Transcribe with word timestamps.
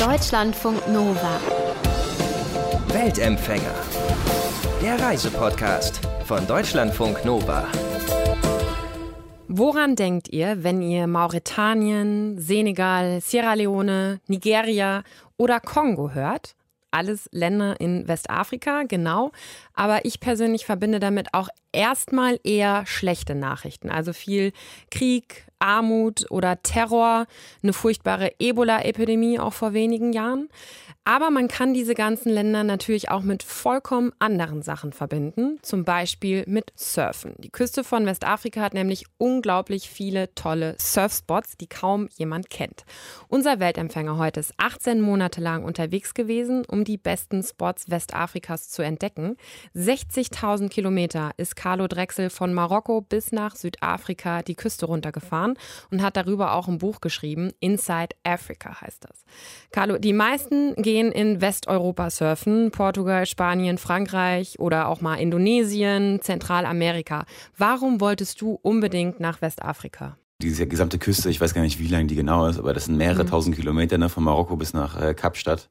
Deutschlandfunk 0.00 0.88
Nova. 0.88 1.38
Weltempfänger. 2.86 3.74
Der 4.80 4.98
Reisepodcast 4.98 6.00
von 6.24 6.46
Deutschlandfunk 6.46 7.22
Nova. 7.26 7.66
Woran 9.48 9.96
denkt 9.96 10.28
ihr, 10.28 10.64
wenn 10.64 10.80
ihr 10.80 11.06
Mauretanien, 11.06 12.38
Senegal, 12.38 13.20
Sierra 13.20 13.52
Leone, 13.52 14.20
Nigeria 14.26 15.02
oder 15.36 15.60
Kongo 15.60 16.12
hört? 16.12 16.54
Alles 16.90 17.28
Länder 17.30 17.78
in 17.78 18.08
Westafrika, 18.08 18.84
genau. 18.84 19.32
Aber 19.80 20.04
ich 20.04 20.20
persönlich 20.20 20.66
verbinde 20.66 21.00
damit 21.00 21.32
auch 21.32 21.48
erstmal 21.72 22.38
eher 22.44 22.84
schlechte 22.84 23.34
Nachrichten. 23.34 23.88
Also 23.88 24.12
viel 24.12 24.52
Krieg, 24.90 25.46
Armut 25.58 26.30
oder 26.30 26.62
Terror, 26.62 27.26
eine 27.62 27.72
furchtbare 27.72 28.32
Ebola-Epidemie 28.38 29.38
auch 29.38 29.54
vor 29.54 29.72
wenigen 29.72 30.12
Jahren. 30.12 30.48
Aber 31.04 31.30
man 31.30 31.48
kann 31.48 31.74
diese 31.74 31.94
ganzen 31.94 32.30
Länder 32.30 32.62
natürlich 32.62 33.10
auch 33.10 33.22
mit 33.22 33.42
vollkommen 33.42 34.12
anderen 34.18 34.62
Sachen 34.62 34.92
verbinden, 34.92 35.58
zum 35.62 35.84
Beispiel 35.84 36.44
mit 36.46 36.72
Surfen. 36.76 37.34
Die 37.38 37.50
Küste 37.50 37.84
von 37.84 38.06
Westafrika 38.06 38.60
hat 38.60 38.74
nämlich 38.74 39.06
unglaublich 39.18 39.88
viele 39.88 40.34
tolle 40.34 40.76
Surfspots, 40.78 41.56
die 41.56 41.68
kaum 41.68 42.08
jemand 42.16 42.50
kennt. 42.50 42.84
Unser 43.28 43.60
Weltempfänger 43.60 44.18
heute 44.18 44.40
ist 44.40 44.54
18 44.58 45.00
Monate 45.00 45.40
lang 45.40 45.64
unterwegs 45.64 46.14
gewesen, 46.14 46.64
um 46.66 46.84
die 46.84 46.98
besten 46.98 47.42
Spots 47.42 47.90
Westafrikas 47.90 48.68
zu 48.68 48.82
entdecken. 48.82 49.36
60.000 49.76 50.68
Kilometer 50.68 51.30
ist 51.36 51.54
Carlo 51.54 51.86
Drechsel 51.86 52.28
von 52.28 52.52
Marokko 52.52 53.02
bis 53.02 53.30
nach 53.30 53.54
Südafrika 53.54 54.42
die 54.42 54.56
Küste 54.56 54.86
runtergefahren 54.86 55.54
und 55.92 56.02
hat 56.02 56.16
darüber 56.16 56.54
auch 56.54 56.66
ein 56.66 56.78
Buch 56.78 57.00
geschrieben. 57.00 57.52
Inside 57.60 58.16
Africa 58.24 58.80
heißt 58.80 59.04
das. 59.04 59.24
Carlo, 59.70 59.98
die 59.98 60.12
meisten 60.12 60.74
gehen 60.74 61.12
in 61.12 61.40
Westeuropa 61.40 62.10
surfen, 62.10 62.72
Portugal, 62.72 63.26
Spanien, 63.26 63.78
Frankreich 63.78 64.58
oder 64.58 64.88
auch 64.88 65.00
mal 65.00 65.16
Indonesien, 65.16 66.20
Zentralamerika. 66.20 67.24
Warum 67.56 68.00
wolltest 68.00 68.40
du 68.40 68.58
unbedingt 68.62 69.20
nach 69.20 69.40
Westafrika? 69.40 70.16
Diese 70.42 70.66
gesamte 70.66 70.98
Küste, 70.98 71.30
ich 71.30 71.40
weiß 71.40 71.54
gar 71.54 71.62
nicht, 71.62 71.78
wie 71.78 71.86
lang 71.86 72.08
die 72.08 72.16
genau 72.16 72.46
ist, 72.46 72.58
aber 72.58 72.72
das 72.72 72.86
sind 72.86 72.96
mehrere 72.96 73.22
mhm. 73.22 73.28
tausend 73.28 73.54
Kilometer 73.54 73.98
ne, 73.98 74.08
von 74.08 74.24
Marokko 74.24 74.56
bis 74.56 74.72
nach 74.72 75.00
äh, 75.00 75.14
Kapstadt. 75.14 75.68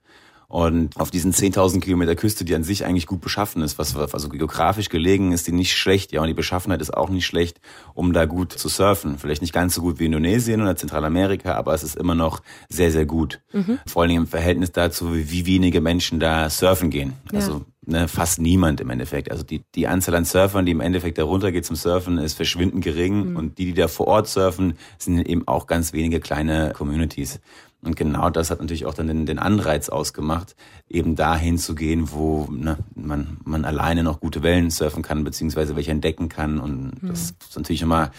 Und 0.50 0.98
auf 0.98 1.12
diesen 1.12 1.32
10.000 1.32 1.80
Kilometer 1.80 2.16
Küste, 2.16 2.44
die 2.44 2.56
an 2.56 2.64
sich 2.64 2.84
eigentlich 2.84 3.06
gut 3.06 3.22
beschaffen 3.22 3.62
ist, 3.62 3.78
was 3.78 3.96
also 3.96 4.30
geografisch 4.30 4.90
gelegen 4.90 5.32
ist, 5.32 5.46
die 5.46 5.52
nicht 5.52 5.78
schlecht, 5.78 6.12
ja, 6.12 6.22
und 6.22 6.28
die 6.28 6.34
Beschaffenheit 6.34 6.82
ist 6.82 6.92
auch 6.92 7.10
nicht 7.10 7.28
schlecht, 7.28 7.62
um 7.94 8.14
da 8.14 8.26
gut 8.26 8.54
zu 8.54 8.68
surfen. 8.68 9.20
Vielleicht 9.20 9.44
nicht 9.44 9.54
ganz 9.54 9.76
so 9.76 9.82
gut 9.82 10.00
wie 10.00 10.08
Indonesien 10.08 10.62
oder 10.62 10.76
Zentralamerika, 10.76 11.54
aber 11.54 11.76
es 11.76 11.84
ist 11.84 11.96
immer 11.96 12.16
noch 12.16 12.42
sehr, 12.68 12.92
sehr 12.92 13.06
gut. 13.06 13.42
Mhm. 13.54 13.78
Vor 13.86 14.02
allen 14.02 14.10
Dingen 14.10 14.24
im 14.24 14.28
Verhältnis 14.28 14.72
dazu, 14.72 15.14
wie 15.14 15.46
wenige 15.46 15.82
Menschen 15.82 16.20
da 16.20 16.50
surfen 16.50 16.90
gehen. 16.90 17.14
Ja. 17.32 17.40
Also 17.40 17.66
ne, 17.86 18.08
fast 18.08 18.40
niemand 18.40 18.82
im 18.82 18.90
Endeffekt. 18.90 19.30
Also 19.30 19.44
die, 19.44 19.64
die 19.76 19.88
Anzahl 19.88 20.16
an 20.16 20.26
Surfern, 20.26 20.66
die 20.66 20.72
im 20.72 20.82
Endeffekt 20.82 21.18
da 21.18 21.24
runtergeht 21.26 21.66
zum 21.66 21.76
Surfen, 21.76 22.18
ist 22.18 22.34
verschwindend 22.34 22.84
gering. 22.84 23.32
Mhm. 23.32 23.36
Und 23.36 23.58
die, 23.58 23.66
die 23.66 23.74
da 23.74 23.88
vor 23.88 24.08
Ort 24.08 24.28
surfen, 24.28 24.74
sind 24.98 25.20
eben 25.28 25.48
auch 25.48 25.68
ganz 25.68 25.94
wenige 25.94 26.20
kleine 26.20 26.74
Communities. 26.76 27.40
Und 27.82 27.96
genau 27.96 28.30
das 28.30 28.52
hat 28.52 28.60
natürlich 28.60 28.86
auch 28.86 28.94
dann 28.94 29.08
den, 29.08 29.26
den 29.26 29.40
Anreiz 29.40 29.88
ausgemacht, 29.88 30.56
eben 30.90 31.16
dahin 31.16 31.58
zu 31.58 31.76
gehen, 31.76 32.12
wo 32.12 32.48
ne, 32.52 32.78
man, 32.94 33.38
man 33.46 33.64
alleine 33.64 34.04
noch 34.04 34.20
gute 34.20 34.44
Wellen 34.44 34.70
surfen 34.70 35.02
kann, 35.02 35.24
beziehungsweise 35.24 35.76
welche 35.78 35.92
entdecken 35.92 36.28
kann. 36.28 36.60
Und 36.60 37.02
mhm. 37.02 37.08
das 37.08 37.32
ist 37.40 37.56
natürlich 37.56 37.82
immer 37.82 38.12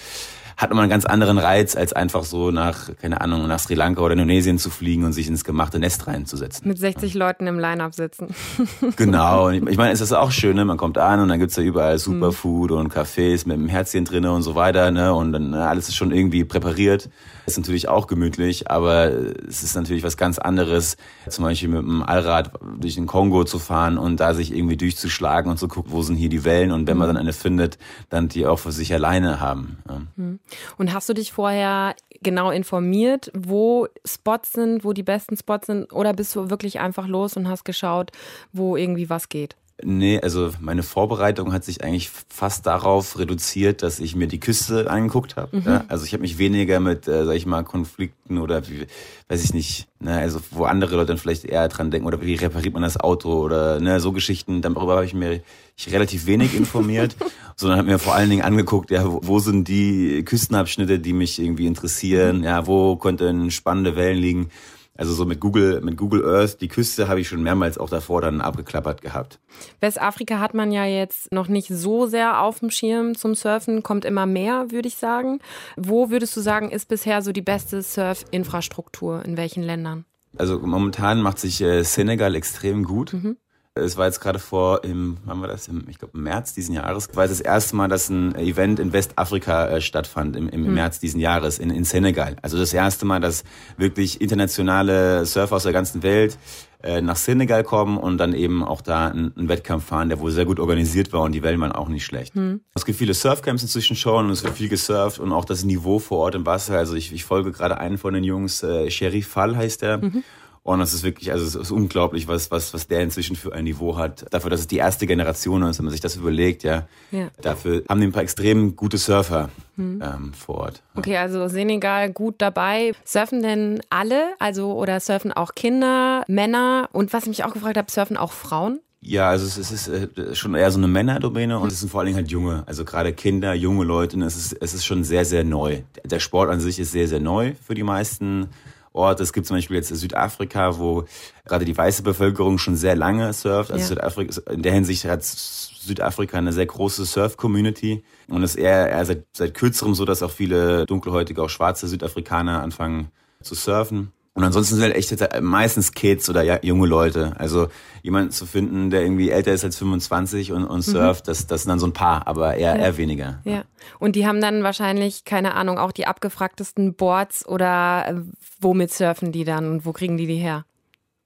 hat 0.60 0.68
nochmal 0.68 0.84
einen 0.84 0.90
ganz 0.90 1.06
anderen 1.06 1.38
Reiz, 1.38 1.74
als 1.74 1.94
einfach 1.94 2.24
so 2.24 2.50
nach, 2.50 2.94
keine 3.00 3.22
Ahnung, 3.22 3.48
nach 3.48 3.58
Sri 3.58 3.74
Lanka 3.74 4.02
oder 4.02 4.12
Indonesien 4.12 4.58
zu 4.58 4.68
fliegen 4.68 5.04
und 5.04 5.14
sich 5.14 5.26
ins 5.26 5.42
gemachte 5.42 5.78
Nest 5.78 6.06
reinzusetzen. 6.06 6.68
Mit 6.68 6.78
60 6.78 7.14
Leuten 7.14 7.46
im 7.46 7.58
Line-Up 7.58 7.94
sitzen. 7.94 8.28
genau. 8.96 9.48
Ich 9.48 9.78
meine, 9.78 9.92
es 9.92 10.02
ist 10.02 10.12
auch 10.12 10.30
schön, 10.30 10.56
ne? 10.56 10.66
man 10.66 10.76
kommt 10.76 10.98
an 10.98 11.20
und 11.20 11.28
dann 11.28 11.38
gibt's 11.38 11.54
da 11.54 11.62
überall 11.62 11.98
Superfood 11.98 12.72
mhm. 12.72 12.76
und 12.76 12.94
Cafés 12.94 13.48
mit 13.48 13.54
einem 13.54 13.68
Herzchen 13.68 14.04
drinne 14.04 14.32
und 14.32 14.42
so 14.42 14.54
weiter. 14.54 14.90
Ne? 14.90 15.14
Und 15.14 15.32
dann 15.32 15.50
ne, 15.50 15.66
alles 15.66 15.88
ist 15.88 15.96
schon 15.96 16.12
irgendwie 16.12 16.44
präpariert. 16.44 17.08
Ist 17.46 17.58
natürlich 17.58 17.88
auch 17.88 18.06
gemütlich, 18.06 18.70
aber 18.70 19.10
es 19.48 19.62
ist 19.62 19.74
natürlich 19.74 20.02
was 20.02 20.16
ganz 20.16 20.38
anderes, 20.38 20.96
zum 21.28 21.44
Beispiel 21.44 21.68
mit 21.68 21.82
dem 21.82 22.02
Allrad 22.02 22.52
durch 22.78 22.94
den 22.94 23.06
Kongo 23.06 23.44
zu 23.44 23.58
fahren 23.58 23.98
und 23.98 24.18
da 24.18 24.34
sich 24.34 24.54
irgendwie 24.54 24.76
durchzuschlagen 24.76 25.50
und 25.50 25.58
zu 25.58 25.68
gucken, 25.68 25.92
wo 25.92 26.02
sind 26.02 26.16
hier 26.16 26.28
die 26.28 26.44
Wellen 26.44 26.72
und 26.72 26.86
wenn 26.86 26.96
man 26.96 27.08
mhm. 27.08 27.14
dann 27.14 27.22
eine 27.22 27.32
findet, 27.32 27.78
dann 28.08 28.28
die 28.28 28.46
auch 28.46 28.58
für 28.58 28.72
sich 28.72 28.92
alleine 28.92 29.40
haben. 29.40 29.78
Ja. 29.88 30.02
Mhm. 30.16 30.40
Und 30.76 30.92
hast 30.92 31.08
du 31.08 31.14
dich 31.14 31.32
vorher 31.32 31.94
genau 32.22 32.50
informiert, 32.50 33.30
wo 33.34 33.88
Spots 34.04 34.52
sind, 34.52 34.84
wo 34.84 34.92
die 34.92 35.02
besten 35.02 35.36
Spots 35.36 35.66
sind? 35.66 35.92
Oder 35.92 36.12
bist 36.12 36.34
du 36.36 36.50
wirklich 36.50 36.80
einfach 36.80 37.06
los 37.06 37.36
und 37.36 37.48
hast 37.48 37.64
geschaut, 37.64 38.10
wo 38.52 38.76
irgendwie 38.76 39.10
was 39.10 39.28
geht? 39.28 39.56
Nee, 39.84 40.20
also 40.20 40.50
meine 40.60 40.82
Vorbereitung 40.82 41.52
hat 41.52 41.64
sich 41.64 41.82
eigentlich 41.82 42.10
fast 42.28 42.66
darauf 42.66 43.18
reduziert, 43.18 43.82
dass 43.82 44.00
ich 44.00 44.14
mir 44.14 44.26
die 44.26 44.40
Küste 44.40 44.90
angeguckt 44.90 45.36
habe. 45.36 45.56
Mhm. 45.56 45.62
Ja? 45.66 45.84
Also 45.88 46.04
ich 46.04 46.12
habe 46.12 46.22
mich 46.22 46.38
weniger 46.38 46.80
mit, 46.80 47.08
äh, 47.08 47.24
sag 47.24 47.34
ich 47.34 47.46
mal, 47.46 47.62
Konflikten 47.64 48.38
oder 48.38 48.68
wie, 48.68 48.86
weiß 49.28 49.44
ich 49.44 49.54
nicht, 49.54 49.86
ne, 50.00 50.18
also 50.18 50.40
wo 50.50 50.64
andere 50.64 50.96
Leute 50.96 51.08
dann 51.08 51.18
vielleicht 51.18 51.44
eher 51.44 51.68
dran 51.68 51.90
denken 51.90 52.06
oder 52.06 52.20
wie 52.20 52.34
repariert 52.34 52.74
man 52.74 52.82
das 52.82 52.98
Auto 52.98 53.42
oder 53.42 53.80
ne, 53.80 54.00
so 54.00 54.12
Geschichten, 54.12 54.62
darüber 54.62 54.96
habe 54.96 55.04
ich 55.04 55.14
mir 55.14 55.40
ich 55.76 55.92
relativ 55.92 56.26
wenig 56.26 56.54
informiert, 56.54 57.16
sondern 57.56 57.78
habe 57.78 57.88
mir 57.88 57.98
vor 57.98 58.14
allen 58.14 58.30
Dingen 58.30 58.42
angeguckt, 58.42 58.90
ja, 58.90 59.10
wo, 59.10 59.20
wo 59.22 59.38
sind 59.38 59.68
die 59.68 60.24
Küstenabschnitte, 60.24 60.98
die 60.98 61.12
mich 61.12 61.38
irgendwie 61.38 61.66
interessieren, 61.66 62.44
ja, 62.44 62.66
wo 62.66 62.96
könnten 62.96 63.50
spannende 63.50 63.96
Wellen 63.96 64.18
liegen. 64.18 64.50
Also 65.00 65.14
so 65.14 65.24
mit 65.24 65.40
Google, 65.40 65.80
mit 65.80 65.96
Google 65.96 66.26
Earth, 66.26 66.60
die 66.60 66.68
Küste 66.68 67.08
habe 67.08 67.22
ich 67.22 67.28
schon 67.28 67.42
mehrmals 67.42 67.78
auch 67.78 67.88
davor 67.88 68.20
dann 68.20 68.42
abgeklappert 68.42 69.00
gehabt. 69.00 69.38
Westafrika 69.80 70.40
hat 70.40 70.52
man 70.52 70.72
ja 70.72 70.84
jetzt 70.84 71.32
noch 71.32 71.48
nicht 71.48 71.68
so 71.68 72.04
sehr 72.04 72.42
auf 72.42 72.58
dem 72.58 72.70
Schirm 72.70 73.14
zum 73.14 73.34
Surfen, 73.34 73.82
kommt 73.82 74.04
immer 74.04 74.26
mehr, 74.26 74.70
würde 74.70 74.88
ich 74.88 74.96
sagen. 74.96 75.38
Wo 75.78 76.10
würdest 76.10 76.36
du 76.36 76.42
sagen, 76.42 76.70
ist 76.70 76.86
bisher 76.88 77.22
so 77.22 77.32
die 77.32 77.40
beste 77.40 77.80
Surfinfrastruktur? 77.80 79.24
In 79.24 79.38
welchen 79.38 79.62
Ländern? 79.62 80.04
Also 80.36 80.58
momentan 80.58 81.22
macht 81.22 81.38
sich 81.38 81.62
äh, 81.62 81.82
Senegal 81.82 82.34
extrem 82.34 82.84
gut. 82.84 83.14
Mhm. 83.14 83.38
Es 83.74 83.96
war 83.96 84.06
jetzt 84.06 84.20
gerade 84.20 84.40
vor, 84.40 84.82
im, 84.82 85.18
wann 85.24 85.40
war 85.40 85.46
das? 85.46 85.68
Im, 85.68 85.84
ich 85.88 85.98
glaube, 85.98 86.16
im 86.18 86.24
März 86.24 86.54
diesen 86.54 86.74
Jahres, 86.74 87.08
war 87.14 87.24
es 87.24 87.30
das 87.30 87.40
erste 87.40 87.76
Mal, 87.76 87.86
dass 87.86 88.08
ein 88.08 88.34
Event 88.34 88.80
in 88.80 88.92
Westafrika 88.92 89.68
äh, 89.68 89.80
stattfand, 89.80 90.34
im, 90.34 90.48
im, 90.48 90.64
mhm. 90.64 90.74
März 90.74 90.98
diesen 90.98 91.20
Jahres, 91.20 91.60
in, 91.60 91.70
in 91.70 91.84
Senegal. 91.84 92.34
Also 92.42 92.58
das 92.58 92.74
erste 92.74 93.06
Mal, 93.06 93.20
dass 93.20 93.44
wirklich 93.76 94.20
internationale 94.20 95.24
Surfer 95.24 95.54
aus 95.54 95.62
der 95.62 95.72
ganzen 95.72 96.02
Welt 96.02 96.36
äh, 96.82 97.00
nach 97.00 97.14
Senegal 97.14 97.62
kommen 97.62 97.96
und 97.96 98.18
dann 98.18 98.32
eben 98.32 98.64
auch 98.64 98.80
da 98.80 99.06
einen, 99.06 99.36
einen, 99.36 99.48
Wettkampf 99.48 99.84
fahren, 99.84 100.08
der 100.08 100.18
wohl 100.18 100.32
sehr 100.32 100.46
gut 100.46 100.58
organisiert 100.58 101.12
war 101.12 101.22
und 101.22 101.32
die 101.32 101.42
Wellen 101.44 101.60
waren 101.60 101.72
auch 101.72 101.88
nicht 101.88 102.04
schlecht. 102.04 102.34
Mhm. 102.34 102.62
Es 102.74 102.84
gibt 102.84 102.98
viele 102.98 103.14
Surfcamps 103.14 103.62
inzwischen 103.62 103.94
schon 103.94 104.26
und 104.26 104.32
es 104.32 104.42
wird 104.42 104.54
viel 104.54 104.68
gesurft 104.68 105.20
und 105.20 105.30
auch 105.30 105.44
das 105.44 105.62
Niveau 105.62 106.00
vor 106.00 106.18
Ort 106.18 106.34
im 106.34 106.44
Wasser. 106.44 106.76
Also 106.76 106.94
ich, 106.94 107.12
ich 107.12 107.24
folge 107.24 107.52
gerade 107.52 107.78
einen 107.78 107.98
von 107.98 108.14
den 108.14 108.24
Jungs, 108.24 108.64
äh, 108.64 108.90
Sherry 108.90 109.22
Fall 109.22 109.56
heißt 109.56 109.82
der. 109.82 109.98
Mhm. 109.98 110.24
Und 110.62 110.80
es 110.82 110.92
ist 110.92 111.02
wirklich, 111.02 111.32
also 111.32 111.44
es 111.44 111.54
ist 111.54 111.70
unglaublich, 111.70 112.28
was, 112.28 112.50
was, 112.50 112.74
was 112.74 112.86
der 112.86 113.00
inzwischen 113.00 113.34
für 113.34 113.54
ein 113.54 113.64
Niveau 113.64 113.96
hat. 113.96 114.26
Dafür, 114.30 114.50
dass 114.50 114.60
es 114.60 114.66
die 114.66 114.76
erste 114.76 115.06
Generation 115.06 115.62
ist, 115.62 115.78
wenn 115.78 115.86
man 115.86 115.92
sich 115.92 116.02
das 116.02 116.16
überlegt, 116.16 116.64
ja. 116.64 116.86
ja. 117.10 117.28
Dafür 117.40 117.82
haben 117.88 118.00
die 118.00 118.06
ein 118.06 118.12
paar 118.12 118.22
extrem 118.22 118.76
gute 118.76 118.98
Surfer 118.98 119.48
hm. 119.76 120.02
ähm, 120.04 120.32
vor 120.34 120.58
Ort. 120.58 120.82
Ja. 120.94 120.98
Okay, 120.98 121.16
also 121.16 121.48
Senegal 121.48 122.12
gut 122.12 122.36
dabei. 122.38 122.92
Surfen 123.04 123.42
denn 123.42 123.80
alle? 123.88 124.34
Also, 124.38 124.74
oder 124.74 125.00
surfen 125.00 125.32
auch 125.32 125.54
Kinder, 125.54 126.24
Männer? 126.28 126.90
Und 126.92 127.12
was 127.14 127.22
ich 127.22 127.30
mich 127.30 127.44
auch 127.44 127.54
gefragt 127.54 127.78
habe, 127.78 127.90
surfen 127.90 128.18
auch 128.18 128.32
Frauen? 128.32 128.80
Ja, 129.02 129.30
also 129.30 129.46
es 129.46 129.56
ist, 129.56 129.72
es 129.72 129.88
ist 129.88 130.18
äh, 130.18 130.34
schon 130.34 130.54
eher 130.54 130.70
so 130.70 130.78
eine 130.78 130.88
Männerdomäne 130.88 131.58
und 131.58 131.72
es 131.72 131.80
sind 131.80 131.88
vor 131.88 132.00
allen 132.00 132.08
Dingen 132.08 132.16
halt 132.16 132.30
junge, 132.30 132.64
also 132.66 132.84
gerade 132.84 133.14
Kinder, 133.14 133.54
junge 133.54 133.84
Leute. 133.84 134.22
es 134.22 134.36
ist, 134.36 134.52
es 134.60 134.74
ist 134.74 134.84
schon 134.84 135.04
sehr, 135.04 135.24
sehr 135.24 135.42
neu. 135.42 135.80
Der 136.04 136.20
Sport 136.20 136.50
an 136.50 136.60
sich 136.60 136.78
ist 136.78 136.92
sehr, 136.92 137.08
sehr 137.08 137.20
neu 137.20 137.54
für 137.66 137.74
die 137.74 137.82
meisten. 137.82 138.50
Ort. 138.92 139.20
Es 139.20 139.32
gibt 139.32 139.46
zum 139.46 139.56
Beispiel 139.56 139.76
jetzt 139.76 139.88
Südafrika, 139.88 140.78
wo 140.78 141.04
gerade 141.44 141.64
die 141.64 141.76
weiße 141.76 142.02
Bevölkerung 142.02 142.58
schon 142.58 142.76
sehr 142.76 142.96
lange 142.96 143.32
surft. 143.32 143.70
Also 143.70 143.82
ja. 143.82 143.88
Südafrika, 143.88 144.50
in 144.50 144.62
der 144.62 144.72
Hinsicht 144.72 145.04
hat 145.04 145.22
Südafrika 145.24 146.38
eine 146.38 146.52
sehr 146.52 146.66
große 146.66 147.04
Surf-Community. 147.04 148.02
Und 148.28 148.42
es 148.42 148.56
ist 148.56 148.56
eher, 148.56 148.90
eher 148.90 149.04
seit, 149.06 149.24
seit 149.32 149.54
kürzerem 149.54 149.94
so, 149.94 150.04
dass 150.04 150.22
auch 150.22 150.30
viele 150.30 150.86
dunkelhäutige, 150.86 151.42
auch 151.42 151.50
schwarze 151.50 151.88
Südafrikaner 151.88 152.62
anfangen 152.62 153.10
zu 153.42 153.54
surfen. 153.54 154.12
Und 154.34 154.44
ansonsten 154.44 154.76
sind 154.76 154.84
halt 154.84 154.94
echt 154.94 155.42
meistens 155.42 155.92
Kids 155.92 156.30
oder 156.30 156.64
junge 156.64 156.86
Leute. 156.86 157.32
Also 157.38 157.68
jemanden 158.02 158.30
zu 158.30 158.46
finden, 158.46 158.90
der 158.90 159.02
irgendwie 159.02 159.30
älter 159.30 159.52
ist 159.52 159.64
als 159.64 159.76
25 159.76 160.52
und, 160.52 160.64
und 160.64 160.86
mhm. 160.86 160.92
surft, 160.92 161.26
mhm. 161.26 161.30
das, 161.30 161.46
das 161.46 161.62
sind 161.62 161.70
dann 161.70 161.80
so 161.80 161.86
ein 161.86 161.92
paar, 161.92 162.26
aber 162.28 162.54
eher, 162.54 162.76
ja. 162.76 162.82
eher 162.82 162.96
weniger. 162.96 163.40
Ja. 163.44 163.64
Und 163.98 164.14
die 164.14 164.26
haben 164.26 164.40
dann 164.40 164.62
wahrscheinlich, 164.62 165.24
keine 165.24 165.54
Ahnung, 165.54 165.78
auch 165.78 165.92
die 165.92 166.06
abgefragtesten 166.06 166.94
Boards 166.94 167.46
oder 167.46 168.06
äh, 168.08 168.14
womit 168.60 168.92
surfen 168.92 169.32
die 169.32 169.44
dann 169.44 169.68
und 169.68 169.84
wo 169.84 169.92
kriegen 169.92 170.16
die 170.16 170.26
die 170.26 170.36
her? 170.36 170.64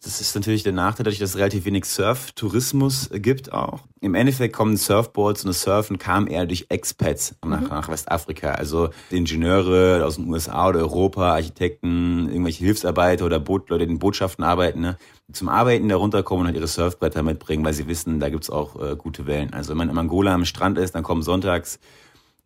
Das 0.04 0.20
ist 0.20 0.34
natürlich 0.34 0.62
der 0.62 0.72
Nachteil, 0.72 1.04
dadurch, 1.04 1.18
dass 1.18 1.30
es 1.30 1.38
relativ 1.38 1.64
wenig 1.64 1.86
Surf-Tourismus 1.86 3.08
gibt 3.14 3.54
auch. 3.54 3.80
Im 4.02 4.14
Endeffekt 4.14 4.54
kommen 4.54 4.76
Surfboards 4.76 5.44
und 5.44 5.48
das 5.48 5.62
Surfen 5.62 5.96
kam 5.96 6.26
eher 6.26 6.44
durch 6.44 6.66
Expats 6.68 7.34
nach, 7.42 7.62
mhm. 7.62 7.68
nach 7.68 7.88
Westafrika. 7.88 8.50
Also 8.50 8.90
Ingenieure 9.08 10.04
aus 10.04 10.16
den 10.16 10.28
USA 10.28 10.68
oder 10.68 10.80
Europa, 10.80 11.32
Architekten, 11.32 12.28
irgendwelche 12.28 12.64
Hilfsarbeiter 12.64 13.24
oder 13.24 13.40
Bootleute, 13.40 13.86
die 13.86 13.92
in 13.94 13.98
Botschaften 13.98 14.44
arbeiten, 14.44 14.82
ne, 14.82 14.98
zum 15.32 15.48
Arbeiten 15.48 15.88
da 15.88 15.96
runterkommen 15.96 16.42
und 16.42 16.46
halt 16.48 16.56
ihre 16.56 16.66
Surfbretter 16.66 17.22
mitbringen, 17.22 17.64
weil 17.64 17.72
sie 17.72 17.88
wissen, 17.88 18.20
da 18.20 18.28
gibt's 18.28 18.50
auch 18.50 18.78
äh, 18.78 18.96
gute 18.96 19.26
Wellen. 19.26 19.54
Also 19.54 19.70
wenn 19.70 19.78
man 19.78 19.88
in 19.88 19.96
Angola 19.96 20.34
am 20.34 20.44
Strand 20.44 20.76
ist, 20.76 20.94
dann 20.94 21.02
kommen 21.02 21.22
sonntags 21.22 21.78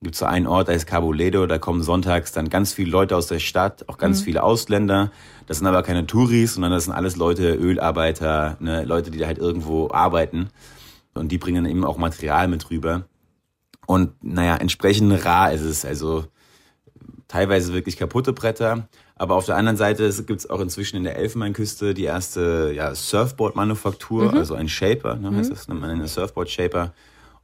gibt 0.01 0.15
so 0.15 0.27
einen 0.27 0.47
Ort, 0.47 0.69
da 0.69 0.73
ist 0.73 0.87
Cabo 0.87 1.13
Ledo, 1.13 1.47
da 1.47 1.59
kommen 1.59 1.83
sonntags 1.83 2.33
dann 2.33 2.49
ganz 2.49 2.73
viele 2.73 2.91
Leute 2.91 3.17
aus 3.17 3.27
der 3.27 3.41
Stadt, 3.41 3.89
auch 3.89 3.99
ganz 3.99 4.21
mhm. 4.21 4.25
viele 4.25 4.43
Ausländer. 4.43 5.11
Das 5.47 5.59
sind 5.59 5.67
aber 5.67 5.83
keine 5.83 6.07
Touris, 6.07 6.55
sondern 6.55 6.73
das 6.73 6.85
sind 6.85 6.93
alles 6.93 7.17
Leute, 7.17 7.55
Ölarbeiter, 7.55 8.57
ne, 8.61 8.85
Leute, 8.85 9.11
die 9.11 9.19
da 9.19 9.27
halt 9.27 9.39
irgendwo 9.39 9.91
arbeiten. 9.91 10.51
Und 11.15 11.33
die 11.33 11.39
bringen 11.39 11.67
eben 11.67 11.85
auch 11.85 11.97
Material 11.97 12.47
mit 12.47 12.71
rüber. 12.71 13.07
Und 13.87 14.13
naja, 14.23 14.57
entsprechend 14.57 15.25
rar 15.25 15.53
ist 15.53 15.63
es. 15.63 15.85
Also 15.85 16.27
teilweise 17.27 17.73
wirklich 17.73 17.97
kaputte 17.97 18.33
Bretter. 18.33 18.89
Aber 19.17 19.35
auf 19.35 19.47
der 19.47 19.57
anderen 19.57 19.77
Seite 19.77 20.09
gibt 20.25 20.41
es 20.41 20.49
auch 20.49 20.61
inzwischen 20.61 20.97
in 20.97 21.03
der 21.03 21.17
Elfenbeinküste 21.17 21.93
die 21.93 22.05
erste 22.05 22.73
ja, 22.73 22.95
Surfboard-Manufaktur, 22.95 24.31
mhm. 24.31 24.39
also 24.39 24.55
ein 24.55 24.69
Shaper, 24.69 25.17
ne, 25.17 25.35
heißt 25.35 25.51
mhm. 25.51 25.55
das, 25.55 25.67
nennt 25.67 25.81
man 25.81 25.91
einen 25.91 26.07
Surfboard-Shaper 26.07 26.93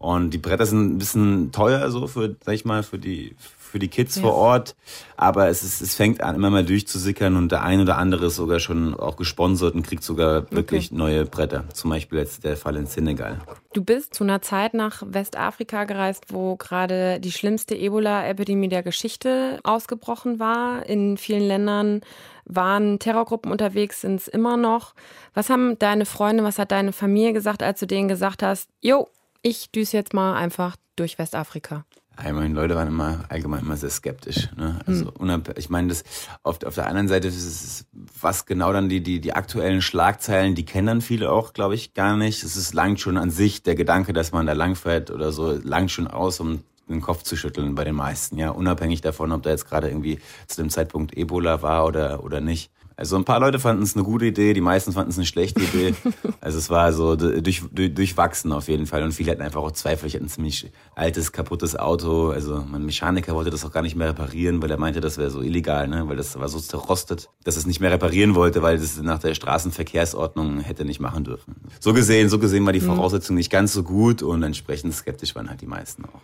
und 0.05 0.31
die 0.31 0.39
Bretter 0.39 0.67
sind 0.67 0.85
ein 0.85 0.99
bisschen 0.99 1.51
teuer, 1.51 1.91
so 1.91 2.07
für, 2.07 2.37
sag 2.45 2.55
ich 2.55 2.67
mal, 2.67 2.83
für 2.83 2.99
die, 2.99 3.35
für 3.39 3.79
die 3.79 3.89
Kids 3.89 4.17
ja. 4.17 4.23
vor 4.23 4.35
Ort. 4.35 4.77
Aber 5.17 5.49
es 5.49 5.63
ist, 5.63 5.81
es 5.81 5.95
fängt 5.95 6.23
an, 6.23 6.35
immer 6.35 6.51
mal 6.51 6.63
durchzusickern 6.63 7.37
und 7.37 7.51
der 7.51 7.63
ein 7.63 7.81
oder 7.81 7.97
andere 7.97 8.27
ist 8.27 8.37
sogar 8.37 8.61
schon 8.61 8.93
auch 8.93 9.17
gesponsert 9.17 9.75
und 9.75 9.83
kriegt 9.83 10.03
sogar 10.03 10.51
wirklich 10.53 10.89
okay. 10.89 10.95
neue 10.95 11.25
Bretter. 11.25 11.65
Zum 11.73 11.89
Beispiel 11.89 12.19
jetzt 12.19 12.45
der 12.45 12.59
Fall 12.59 12.77
in 12.77 12.85
Senegal. 12.85 13.41
Du 13.73 13.83
bist 13.83 14.13
zu 14.13 14.25
einer 14.25 14.43
Zeit 14.43 14.75
nach 14.75 15.03
Westafrika 15.07 15.85
gereist, 15.85 16.27
wo 16.29 16.57
gerade 16.57 17.19
die 17.19 17.33
schlimmste 17.33 17.75
Ebola-Epidemie 17.75 18.69
der 18.69 18.83
Geschichte 18.83 19.59
ausgebrochen 19.63 20.39
war. 20.39 20.85
In 20.85 21.17
vielen 21.17 21.49
Ländern 21.49 22.03
waren 22.45 22.99
Terrorgruppen 22.99 23.51
unterwegs, 23.51 24.03
sind 24.03 24.21
es 24.21 24.29
immer 24.29 24.59
noch. 24.59 24.95
Was 25.33 25.49
haben 25.49 25.79
deine 25.79 26.05
Freunde, 26.05 26.45
was 26.45 26.59
hat 26.59 26.73
deine 26.73 26.93
Familie 26.93 27.33
gesagt, 27.33 27.63
als 27.63 27.81
du 27.81 27.87
denen 27.87 28.09
gesagt 28.09 28.43
hast, 28.43 28.69
jo, 28.83 29.09
ich 29.45 29.71
düse 29.71 29.97
jetzt 29.97 30.15
mal 30.15 30.35
einfach 30.35 30.77
durch 30.97 31.19
Westafrika. 31.19 31.85
Ich 32.19 32.33
meine, 32.33 32.55
Leute 32.55 32.77
waren 32.77 32.89
immer 32.89 33.25
allgemein 33.29 33.63
immer 33.63 33.77
sehr 33.77 33.91
skeptisch. 33.91 34.49
Ne? 34.57 34.79
Also 34.87 35.13
hm. 35.19 35.43
ich 35.57 35.69
meine, 35.69 35.89
das 35.89 36.05
auf, 36.45 36.63
auf 36.65 36.77
der 36.77 36.87
anderen 36.87 37.09
Seite 37.09 37.27
ist 37.29 37.45
es, 37.45 37.87
was 38.21 38.47
genau 38.47 38.73
dann 38.73 38.89
die, 38.89 39.03
die, 39.03 39.21
die 39.21 39.33
aktuellen 39.33 39.83
Schlagzeilen, 39.83 40.55
die 40.55 40.65
kennen 40.65 40.87
dann 40.87 41.01
viele 41.01 41.31
auch, 41.31 41.53
glaube 41.53 41.75
ich, 41.75 41.93
gar 41.93 42.17
nicht. 42.17 42.45
Es 42.45 42.57
ist 42.57 42.73
lang 42.73 42.97
schon 42.97 43.19
an 43.19 43.31
sich 43.31 43.65
der 43.65 43.75
Gedanke, 43.75 44.13
dass 44.13 44.31
man 44.31 44.47
da 44.47 44.53
langfährt 44.53 45.11
oder 45.11 45.33
so, 45.33 45.59
lang 45.63 45.89
schon 45.89 46.07
aus, 46.07 46.39
um 46.39 46.63
den 46.89 47.01
Kopf 47.01 47.25
zu 47.25 47.37
schütteln 47.37 47.75
bei 47.75 47.85
den 47.85 47.97
meisten, 47.97 48.39
ja, 48.39 48.51
unabhängig 48.51 49.01
davon, 49.01 49.33
ob 49.33 49.43
da 49.43 49.51
jetzt 49.51 49.69
gerade 49.69 49.89
irgendwie 49.89 50.21
zu 50.47 50.63
dem 50.63 50.71
Zeitpunkt 50.71 51.17
Ebola 51.17 51.63
war 51.63 51.85
oder, 51.85 52.23
oder 52.23 52.41
nicht. 52.41 52.71
Also 52.97 53.17
ein 53.17 53.25
paar 53.25 53.41
Leute 53.41 53.59
fanden 53.59 53.83
es 53.83 53.97
eine 53.97 54.05
gute 54.05 54.27
Idee, 54.27 54.53
die 54.53 54.61
meisten 54.61 54.93
fanden 54.93 55.11
es 55.11 55.17
eine 55.17 55.27
schlechte 55.27 55.63
Idee. 55.63 55.95
Also 56.41 56.59
es 56.59 56.69
war 56.69 56.93
so 56.93 57.17
durch, 57.17 57.63
durch, 57.73 57.95
durchwachsen 57.95 58.53
auf 58.53 58.69
jeden 58.69 58.87
Fall. 58.87 59.03
Und 59.03 59.13
viele 59.13 59.31
hatten 59.31 59.41
einfach 59.41 59.63
auch 59.63 59.73
Zweifel. 59.73 60.07
Ich 60.07 60.15
hatte 60.15 60.25
ein 60.25 60.29
ziemlich 60.29 60.71
altes, 60.95 61.33
kaputtes 61.33 61.75
Auto. 61.75 62.29
Also 62.29 62.63
mein 62.71 62.85
Mechaniker 62.85 63.35
wollte 63.35 63.49
das 63.49 63.65
auch 63.65 63.73
gar 63.73 63.81
nicht 63.81 63.97
mehr 63.97 64.11
reparieren, 64.11 64.61
weil 64.61 64.71
er 64.71 64.77
meinte, 64.77 65.01
das 65.01 65.17
wäre 65.17 65.31
so 65.31 65.41
illegal, 65.41 65.89
ne? 65.89 66.07
weil 66.07 66.17
das 66.17 66.39
war 66.39 66.49
so 66.49 66.61
zerrostet, 66.61 67.31
dass 67.45 67.57
es 67.57 67.67
nicht 67.67 67.81
mehr 67.81 67.91
reparieren 67.91 68.35
wollte, 68.35 68.63
weil 68.63 68.79
das 68.79 69.01
nach 69.01 69.21
der 69.21 69.35
Straßenverkehrsordnung 69.35 70.61
hätte 70.61 70.85
nicht 70.85 71.01
machen 71.01 71.25
dürfen. 71.25 71.57
So 71.81 71.95
gesehen, 71.95 72.29
so 72.29 72.39
gesehen 72.39 72.67
war 72.67 72.75
die 72.75 72.81
mhm. 72.81 72.87
Voraussetzung 72.87 73.37
nicht 73.37 73.51
ganz 73.51 73.73
so 73.73 73.83
gut 73.85 74.23
und 74.23 74.43
entsprechend 74.43 74.95
skeptisch 74.95 75.35
waren 75.35 75.49
halt 75.49 75.63
die 75.63 75.67
meisten 75.67 76.05
auch. 76.05 76.21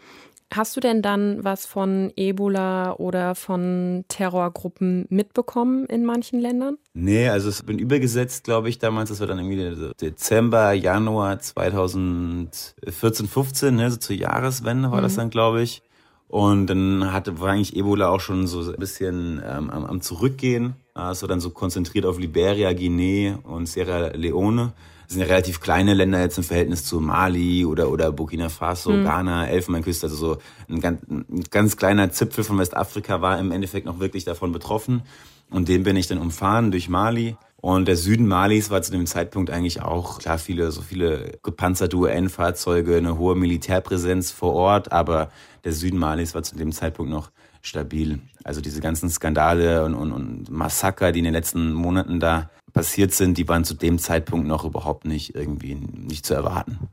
Hast 0.53 0.77
du 0.77 0.81
denn 0.81 1.01
dann 1.01 1.45
was 1.45 1.65
von 1.65 2.13
Ebola 2.17 2.95
oder 2.95 3.37
von 3.37 4.05
Terrorgruppen 4.09 5.07
mitbekommen 5.09 5.87
in 5.87 6.05
manchen 6.05 6.41
Ländern? 6.41 6.60
Nee, 6.95 7.29
also 7.29 7.49
es 7.49 7.62
bin 7.62 7.79
übergesetzt, 7.79 8.45
glaube 8.45 8.69
ich, 8.69 8.79
damals, 8.79 9.09
das 9.09 9.21
war 9.21 9.27
dann 9.27 9.39
irgendwie 9.39 9.93
Dezember, 10.01 10.73
Januar 10.73 11.41
2014, 11.41 13.27
15, 13.27 13.75
ne, 13.75 13.91
so 13.91 13.97
zur 13.97 14.17
Jahreswende 14.17 14.91
war 14.91 14.99
mhm. 14.99 15.03
das 15.03 15.17
dann, 15.17 15.31
glaube 15.31 15.62
ich. 15.62 15.83
Und 16.31 16.69
dann 16.69 17.12
hatte, 17.12 17.41
war 17.41 17.51
eigentlich 17.51 17.75
Ebola 17.75 18.09
auch 18.09 18.21
schon 18.21 18.47
so 18.47 18.61
ein 18.71 18.79
bisschen 18.79 19.43
ähm, 19.45 19.69
am, 19.69 19.85
am 19.85 20.01
Zurückgehen. 20.01 20.75
War 20.95 21.15
dann 21.15 21.41
so 21.41 21.51
konzentriert 21.51 22.07
auf 22.07 22.21
Liberia, 22.21 22.73
Guinea 22.73 23.41
und 23.43 23.67
Sierra 23.67 24.09
Leone. 24.15 24.73
Das 25.03 25.15
sind 25.15 25.23
ja 25.23 25.27
relativ 25.27 25.61
kleine 25.61 25.93
Länder 25.93 26.21
jetzt 26.21 26.39
im 26.39 26.45
Verhältnis 26.45 26.85
zu 26.85 27.01
Mali 27.01 27.65
oder, 27.65 27.91
oder 27.91 28.12
Burkina 28.12 28.49
Faso, 28.49 28.93
mhm. 28.93 29.03
Ghana, 29.03 29.49
Elfenbeinküste. 29.49 30.07
Also 30.07 30.15
so 30.15 30.39
ein 30.69 30.81
ganz, 30.81 31.03
ein 31.11 31.43
ganz 31.51 31.77
kleiner 31.77 32.12
Zipfel 32.12 32.45
von 32.45 32.59
Westafrika 32.59 33.21
war 33.21 33.41
im 33.41 33.51
Endeffekt 33.51 33.87
noch 33.87 33.99
wirklich 33.99 34.25
davon 34.25 34.53
betroffen. 34.53 35.03
Und 35.50 35.69
den 35.69 35.82
bin 35.82 35.97
ich 35.97 36.06
dann 36.06 36.19
umfahren 36.19 36.70
durch 36.70 36.88
Mali. 36.88 37.37
Und 37.61 37.88
der 37.88 37.97
Süden 37.97 38.26
Malis 38.26 38.70
war 38.70 38.81
zu 38.81 38.91
dem 38.91 39.06
Zeitpunkt 39.06 39.50
eigentlich 39.50 39.82
auch, 39.82 40.19
klar, 40.19 40.38
viele, 40.38 40.70
so 40.73 40.81
viele 40.81 41.38
gepanzerte 41.43 41.97
UN-Fahrzeuge, 41.97 42.97
eine 42.97 43.19
hohe 43.19 43.37
Militärpräsenz 43.37 44.31
vor 44.31 44.55
Ort, 44.55 44.93
aber 44.93 45.31
der 45.64 45.73
Süden 45.73 45.99
Malis 45.99 46.35
war 46.35 46.43
zu 46.43 46.56
dem 46.56 46.73
Zeitpunkt 46.73 47.11
noch 47.11 47.31
stabil. 47.61 48.20
Also 48.44 48.62
diese 48.62 48.81
ganzen 48.81 49.11
Skandale 49.11 49.85
und, 49.85 49.94
und, 49.94 50.12
und 50.12 50.50
Massaker, 50.50 51.12
die 51.12 51.19
in 51.19 51.26
den 51.26 51.35
letzten 51.35 51.75
Monaten 51.75 52.19
da 52.19 52.49
passiert 52.73 53.12
sind, 53.12 53.37
die 53.37 53.47
waren 53.49 53.64
zu 53.64 53.75
dem 53.75 53.99
Zeitpunkt 53.99 54.47
noch 54.47 54.64
überhaupt 54.64 55.05
nicht 55.05 55.35
irgendwie 55.35 55.75
nicht 55.75 56.25
zu 56.25 56.32
erwarten. 56.32 56.88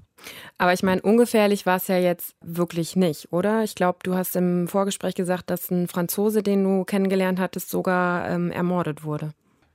Aber 0.58 0.74
ich 0.74 0.84
meine, 0.84 1.02
ungefährlich 1.02 1.66
war 1.66 1.78
es 1.78 1.88
ja 1.88 1.98
jetzt 1.98 2.36
wirklich 2.42 2.96
nicht, 2.96 3.32
oder? 3.32 3.64
Ich 3.64 3.76
glaube, 3.76 4.00
du 4.04 4.16
hast 4.16 4.36
im 4.36 4.68
Vorgespräch 4.68 5.16
gesagt, 5.16 5.50
dass 5.50 5.70
ein 5.70 5.88
Franzose, 5.88 6.44
den 6.44 6.64
du 6.64 6.84
kennengelernt 6.84 7.40
hattest, 7.40 7.70
sogar 7.70 8.30
ähm, 8.30 8.52
ermordet 8.52 9.04
wurde. 9.04 9.32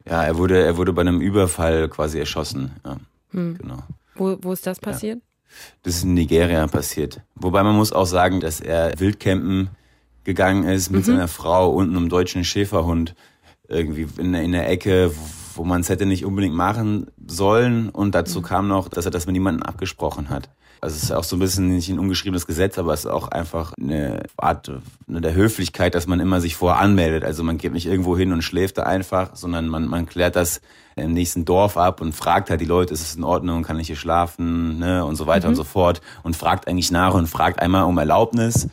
Ja, 0.08 0.24
er 0.24 0.36
wurde, 0.36 0.64
er 0.64 0.76
wurde 0.76 0.92
bei 0.92 1.02
einem 1.02 1.20
Überfall 1.20 1.88
quasi 1.88 2.18
erschossen. 2.18 2.72
Ja, 2.84 2.96
hm. 3.30 3.58
genau. 3.58 3.78
Wo, 4.16 4.36
wo 4.40 4.52
ist 4.52 4.66
das 4.66 4.80
passiert? 4.80 5.18
Ja. 5.18 5.24
Das 5.82 5.96
ist 5.96 6.04
in 6.04 6.14
Nigeria 6.14 6.66
passiert. 6.66 7.20
Wobei 7.34 7.62
man 7.62 7.76
muss 7.76 7.92
auch 7.92 8.06
sagen, 8.06 8.40
dass 8.40 8.60
er 8.60 8.98
Wildcampen 8.98 9.70
gegangen 10.24 10.64
ist 10.64 10.90
mit 10.90 11.02
mhm. 11.02 11.04
seiner 11.04 11.28
Frau 11.28 11.70
und 11.70 11.90
einem 11.90 12.08
deutschen 12.08 12.44
Schäferhund 12.44 13.14
irgendwie 13.68 14.06
in, 14.18 14.34
in 14.34 14.52
der 14.52 14.68
Ecke, 14.68 15.12
wo 15.56 15.64
man 15.64 15.80
es 15.80 15.88
hätte 15.88 16.06
nicht 16.06 16.24
unbedingt 16.24 16.54
machen 16.54 17.06
sollen. 17.26 17.88
Und 17.88 18.14
dazu 18.14 18.40
mhm. 18.40 18.44
kam 18.44 18.68
noch, 18.68 18.88
dass 18.88 19.04
er 19.04 19.10
das 19.10 19.26
mit 19.26 19.34
niemandem 19.34 19.62
abgesprochen 19.62 20.30
hat. 20.30 20.48
Also 20.82 20.96
es 20.96 21.04
ist 21.04 21.12
auch 21.12 21.22
so 21.22 21.36
ein 21.36 21.38
bisschen 21.38 21.68
nicht 21.68 21.88
ein 21.90 22.00
ungeschriebenes 22.00 22.44
Gesetz, 22.44 22.76
aber 22.76 22.92
es 22.92 23.04
ist 23.04 23.10
auch 23.10 23.28
einfach 23.28 23.72
eine 23.80 24.24
Art 24.36 24.68
ne, 25.06 25.20
der 25.20 25.32
Höflichkeit, 25.32 25.94
dass 25.94 26.08
man 26.08 26.18
immer 26.18 26.40
sich 26.40 26.56
vorher 26.56 26.80
anmeldet. 26.80 27.22
Also 27.22 27.44
man 27.44 27.56
geht 27.56 27.72
nicht 27.72 27.86
irgendwo 27.86 28.18
hin 28.18 28.32
und 28.32 28.42
schläft 28.42 28.78
da 28.78 28.82
einfach, 28.82 29.36
sondern 29.36 29.68
man, 29.68 29.86
man 29.86 30.06
klärt 30.06 30.34
das 30.34 30.60
im 30.96 31.12
nächsten 31.12 31.44
Dorf 31.44 31.76
ab 31.76 32.00
und 32.00 32.14
fragt 32.14 32.50
halt 32.50 32.60
die 32.60 32.66
Leute, 32.66 32.92
ist 32.92 33.00
es 33.00 33.14
in 33.14 33.22
Ordnung, 33.22 33.62
kann 33.62 33.78
ich 33.78 33.86
hier 33.86 33.96
schlafen, 33.96 34.80
ne, 34.80 35.04
und 35.04 35.14
so 35.14 35.28
weiter 35.28 35.46
mhm. 35.46 35.52
und 35.52 35.56
so 35.56 35.64
fort. 35.64 36.00
Und 36.24 36.36
fragt 36.36 36.66
eigentlich 36.66 36.90
nach 36.90 37.14
und 37.14 37.28
fragt 37.28 37.60
einmal 37.60 37.84
um 37.84 37.96
Erlaubnis. 37.96 38.68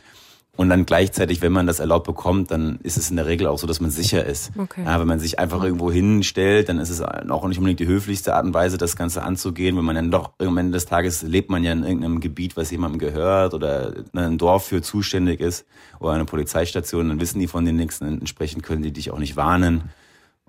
Und 0.60 0.68
dann 0.68 0.84
gleichzeitig, 0.84 1.40
wenn 1.40 1.52
man 1.52 1.66
das 1.66 1.80
erlaubt 1.80 2.06
bekommt, 2.06 2.50
dann 2.50 2.80
ist 2.82 2.98
es 2.98 3.08
in 3.08 3.16
der 3.16 3.24
Regel 3.24 3.46
auch 3.46 3.56
so, 3.56 3.66
dass 3.66 3.80
man 3.80 3.90
sicher 3.90 4.26
ist. 4.26 4.52
Okay. 4.58 4.84
Ja, 4.84 5.00
wenn 5.00 5.06
man 5.06 5.18
sich 5.18 5.38
einfach 5.38 5.64
irgendwo 5.64 5.90
hinstellt, 5.90 6.68
dann 6.68 6.78
ist 6.78 6.90
es 6.90 7.00
auch 7.00 7.48
nicht 7.48 7.56
unbedingt 7.56 7.80
die 7.80 7.86
höflichste 7.86 8.34
Art 8.34 8.44
und 8.44 8.52
Weise, 8.52 8.76
das 8.76 8.94
Ganze 8.94 9.22
anzugehen. 9.22 9.78
Wenn 9.78 9.86
man 9.86 9.94
dann 9.94 10.10
doch 10.10 10.32
am 10.38 10.58
Ende 10.58 10.72
des 10.72 10.84
Tages 10.84 11.22
lebt 11.22 11.48
man 11.48 11.64
ja 11.64 11.72
in 11.72 11.82
irgendeinem 11.82 12.20
Gebiet, 12.20 12.58
was 12.58 12.70
jemandem 12.70 12.98
gehört 12.98 13.54
oder 13.54 13.94
ein 14.12 14.36
Dorf 14.36 14.66
für 14.66 14.82
zuständig 14.82 15.40
ist 15.40 15.64
oder 15.98 16.12
eine 16.12 16.26
Polizeistation, 16.26 17.08
dann 17.08 17.20
wissen 17.22 17.38
die 17.38 17.46
von 17.46 17.64
den 17.64 17.76
Nächsten. 17.76 18.04
Entsprechend 18.04 18.62
können 18.62 18.82
die 18.82 18.92
dich 18.92 19.12
auch 19.12 19.18
nicht 19.18 19.36
warnen. 19.36 19.84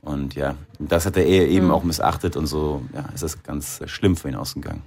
Und 0.01 0.36
ja, 0.36 0.56
das 0.77 1.06
hat 1.06 1.15
er 1.15 1.25
eben 1.25 1.68
mhm. 1.68 1.72
auch 1.72 1.84
missachtet 1.84 2.36
und 2.36 2.48
so 2.48 2.82
ja, 2.94 3.06
ist 3.13 3.24
das 3.24 3.44
ganz 3.44 3.80
schlimm 3.86 4.18
für 4.18 4.27
ihn 4.27 4.36
ausgegangen. 4.36 4.82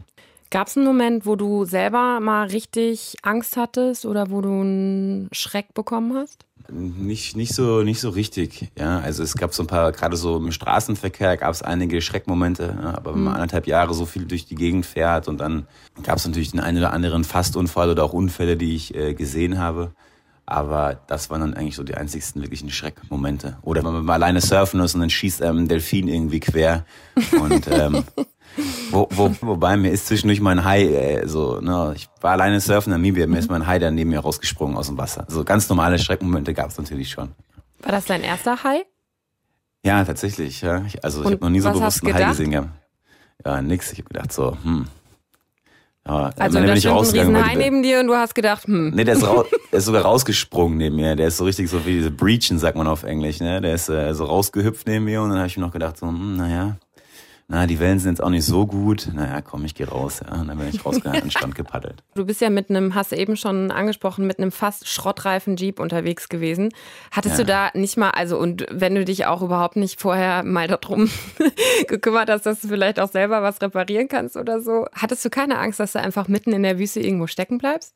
Gab 0.51 0.69
es 0.69 0.77
einen 0.77 0.87
Moment, 0.87 1.27
wo 1.27 1.37
du 1.37 1.65
selber 1.65 2.21
mal 2.21 2.47
richtig 2.47 3.17
Angst 3.23 3.57
hattest 3.57 4.07
oder 4.07 4.31
wo 4.31 4.41
du 4.41 4.51
einen 4.51 5.29
Schreck 5.33 5.75
bekommen 5.75 6.15
hast? 6.15 6.45
Nicht, 6.71 7.37
nicht 7.37 7.53
so, 7.53 7.83
nicht 7.83 8.01
so 8.01 8.09
richtig. 8.09 8.71
Ja, 8.79 8.99
also 9.01 9.23
es 9.23 9.35
gab 9.35 9.53
so 9.53 9.63
ein 9.65 9.67
paar, 9.67 9.93
gerade 9.93 10.17
so 10.17 10.39
im 10.39 10.51
Straßenverkehr 10.51 11.37
gab 11.37 11.53
es 11.53 11.63
einige 11.63 12.01
Schreckmomente. 12.01 12.77
Ja, 12.81 12.97
aber 12.97 13.15
wenn 13.15 13.25
man 13.25 13.35
mhm. 13.35 13.41
anderthalb 13.41 13.67
Jahre 13.67 13.93
so 13.93 14.07
viel 14.07 14.25
durch 14.25 14.47
die 14.47 14.55
Gegend 14.55 14.87
fährt 14.87 15.29
und 15.29 15.39
dann 15.39 15.67
gab 16.03 16.17
es 16.17 16.27
natürlich 16.27 16.53
den 16.53 16.61
einen 16.61 16.79
oder 16.79 16.93
anderen 16.93 17.25
Fastunfall 17.25 17.91
oder 17.91 18.05
auch 18.05 18.15
Unfälle, 18.15 18.57
die 18.57 18.75
ich 18.75 18.95
äh, 18.95 19.15
gesehen 19.15 19.59
habe. 19.59 19.93
Aber 20.47 21.01
das 21.07 21.31
waren 21.31 21.41
dann 21.41 21.55
eigentlich 21.55 21.77
so 21.77 21.83
die 21.83 21.95
einzigsten 21.95 22.43
wirklichen 22.43 22.71
Schreckmomente. 22.71 23.59
Oder 23.63 23.83
wenn 23.85 23.93
man 23.93 24.05
mal 24.05 24.15
alleine 24.15 24.41
surfen 24.41 24.81
ist 24.81 24.95
und 24.95 25.01
dann 25.01 25.11
schießt 25.11 25.43
einem 25.43 25.61
ein 25.61 25.69
Delfin 25.69 26.09
irgendwie 26.09 26.41
quer. 26.41 26.85
Und 27.41 27.67
ähm, 27.71 28.05
wo, 28.91 29.09
wo, 29.11 29.35
wobei 29.41 29.77
mir 29.77 29.91
ist 29.91 30.07
zwischendurch 30.07 30.41
mein 30.41 30.65
Hai, 30.65 30.85
äh, 30.85 31.29
so, 31.29 31.61
ne, 31.61 31.93
ich 31.97 32.09
war 32.21 32.33
alleine 32.33 32.61
surfen 32.61 32.93
in 32.93 33.01
Namibia, 33.01 33.27
mir 33.27 33.39
ist 33.39 33.51
mein 33.51 33.67
Hai 33.67 33.79
dann 33.79 33.95
neben 33.95 34.11
mir 34.11 34.21
rausgesprungen 34.21 34.77
aus 34.77 34.87
dem 34.87 34.99
Wasser. 34.99 35.27
So 35.29 35.45
ganz 35.45 35.69
normale 35.69 35.99
Schreckmomente 35.99 36.55
gab 36.55 36.71
es 36.71 36.79
natürlich 36.79 37.11
schon. 37.11 37.33
War 37.83 37.93
das 37.93 38.05
dein 38.07 38.23
erster 38.23 38.63
Hai? 38.63 38.85
Ja, 39.85 40.05
tatsächlich. 40.05 40.63
Ja. 40.63 40.83
Ich, 40.87 41.05
also 41.05 41.21
ich 41.23 41.33
habe 41.33 41.45
noch 41.45 41.51
nie 41.51 41.61
so 41.61 41.71
bewusst 41.71 42.05
einen 42.05 42.15
Hai 42.15 42.25
gesehen. 42.25 42.53
Ja. 42.53 42.69
Ja, 43.45 43.61
nix. 43.61 43.93
Ich 43.93 43.99
habe 43.99 44.09
gedacht 44.09 44.33
so, 44.33 44.57
hm. 44.63 44.87
Ja, 46.07 46.31
also 46.37 46.61
da 46.61 46.77
stand 46.77 46.97
ein 46.97 47.05
Riesenhai 47.05 47.55
neben 47.55 47.83
dir 47.83 48.01
und 48.01 48.09
du 48.09 48.15
hast 48.15 48.35
gedacht, 48.35 48.67
hm. 48.67 48.91
Nee, 48.95 49.05
der 49.05 49.15
ist, 49.15 49.23
der 49.73 49.79
ist 49.79 49.85
sogar 49.85 50.03
rausgesprungen 50.03 50.79
neben 50.79 50.97
mir. 50.97 51.17
Der 51.17 51.29
ist 51.29 51.37
so 51.39 51.45
richtig 51.45 51.69
so 51.69 51.85
wie 51.85 51.93
diese 51.93 52.11
Breachen, 52.11 52.59
sagt 52.59 52.77
man 52.77 52.87
auf 52.87 53.03
Englisch. 53.03 53.41
Ne? 53.41 53.61
Der 53.61 53.75
ist 53.75 53.89
äh, 53.89 54.15
so 54.15 54.25
rausgehüpft 54.25 54.87
neben 54.87 55.05
mir 55.05 55.23
und 55.23 55.31
dann 55.31 55.39
habe 55.39 55.49
ich 55.49 55.57
mir 55.57 55.65
noch 55.65 55.73
gedacht, 55.73 55.99
so, 55.99 56.07
hm, 56.07 56.37
naja, 56.37 56.77
na, 57.47 57.67
die 57.67 57.79
Wellen 57.79 57.99
sind 57.99 58.13
jetzt 58.13 58.23
auch 58.23 58.31
nicht 58.31 58.47
so 58.47 58.67
gut. 58.67 59.11
Naja, 59.13 59.43
komm, 59.43 59.67
ich 59.67 59.75
gehe 59.75 59.87
raus. 59.87 60.23
Ja. 60.25 60.41
Und 60.41 60.49
dann 60.49 60.57
bin 60.57 60.69
ich 60.69 60.85
rausgegangen 60.85 61.23
und 61.23 61.31
Strand 61.31 61.55
gepaddelt. 61.55 62.03
Du 62.15 62.25
bist 62.25 62.41
ja 62.41 62.49
mit 62.49 62.71
einem, 62.71 62.95
hast 62.95 63.13
du 63.13 63.17
eben 63.17 63.37
schon 63.37 63.71
angesprochen, 63.71 64.27
mit 64.27 64.39
einem 64.39 64.51
fast 64.51 64.89
schrottreifen 64.89 65.57
Jeep 65.57 65.79
unterwegs 65.79 66.31
gewesen. 66.31 66.71
Hattest 67.11 67.39
ja. 67.39 67.45
du 67.45 67.47
da 67.47 67.71
nicht 67.75 67.99
mal, 67.99 68.11
also 68.11 68.39
und 68.39 68.67
wenn 68.71 68.95
du 68.95 69.05
dich 69.05 69.27
auch 69.27 69.43
überhaupt 69.43 69.77
nicht 69.77 70.01
vorher 70.01 70.43
mal 70.43 70.69
darum 70.69 71.11
gekümmert 71.89 72.31
hast, 72.31 72.47
dass 72.47 72.63
du 72.63 72.69
vielleicht 72.69 72.99
auch 72.99 73.11
selber 73.11 73.43
was 73.43 73.61
reparieren 73.61 74.09
kannst 74.09 74.39
oder 74.39 74.61
so, 74.61 74.87
hattest 74.95 75.23
du 75.25 75.29
keine 75.29 75.59
Angst, 75.59 75.79
dass 75.81 75.93
du 75.93 76.01
einfach 76.01 76.29
mitten 76.29 76.53
in 76.53 76.63
der 76.63 76.79
Wüste 76.79 77.01
irgendwo 77.01 77.27
stecken 77.27 77.59
bleibst? 77.59 77.95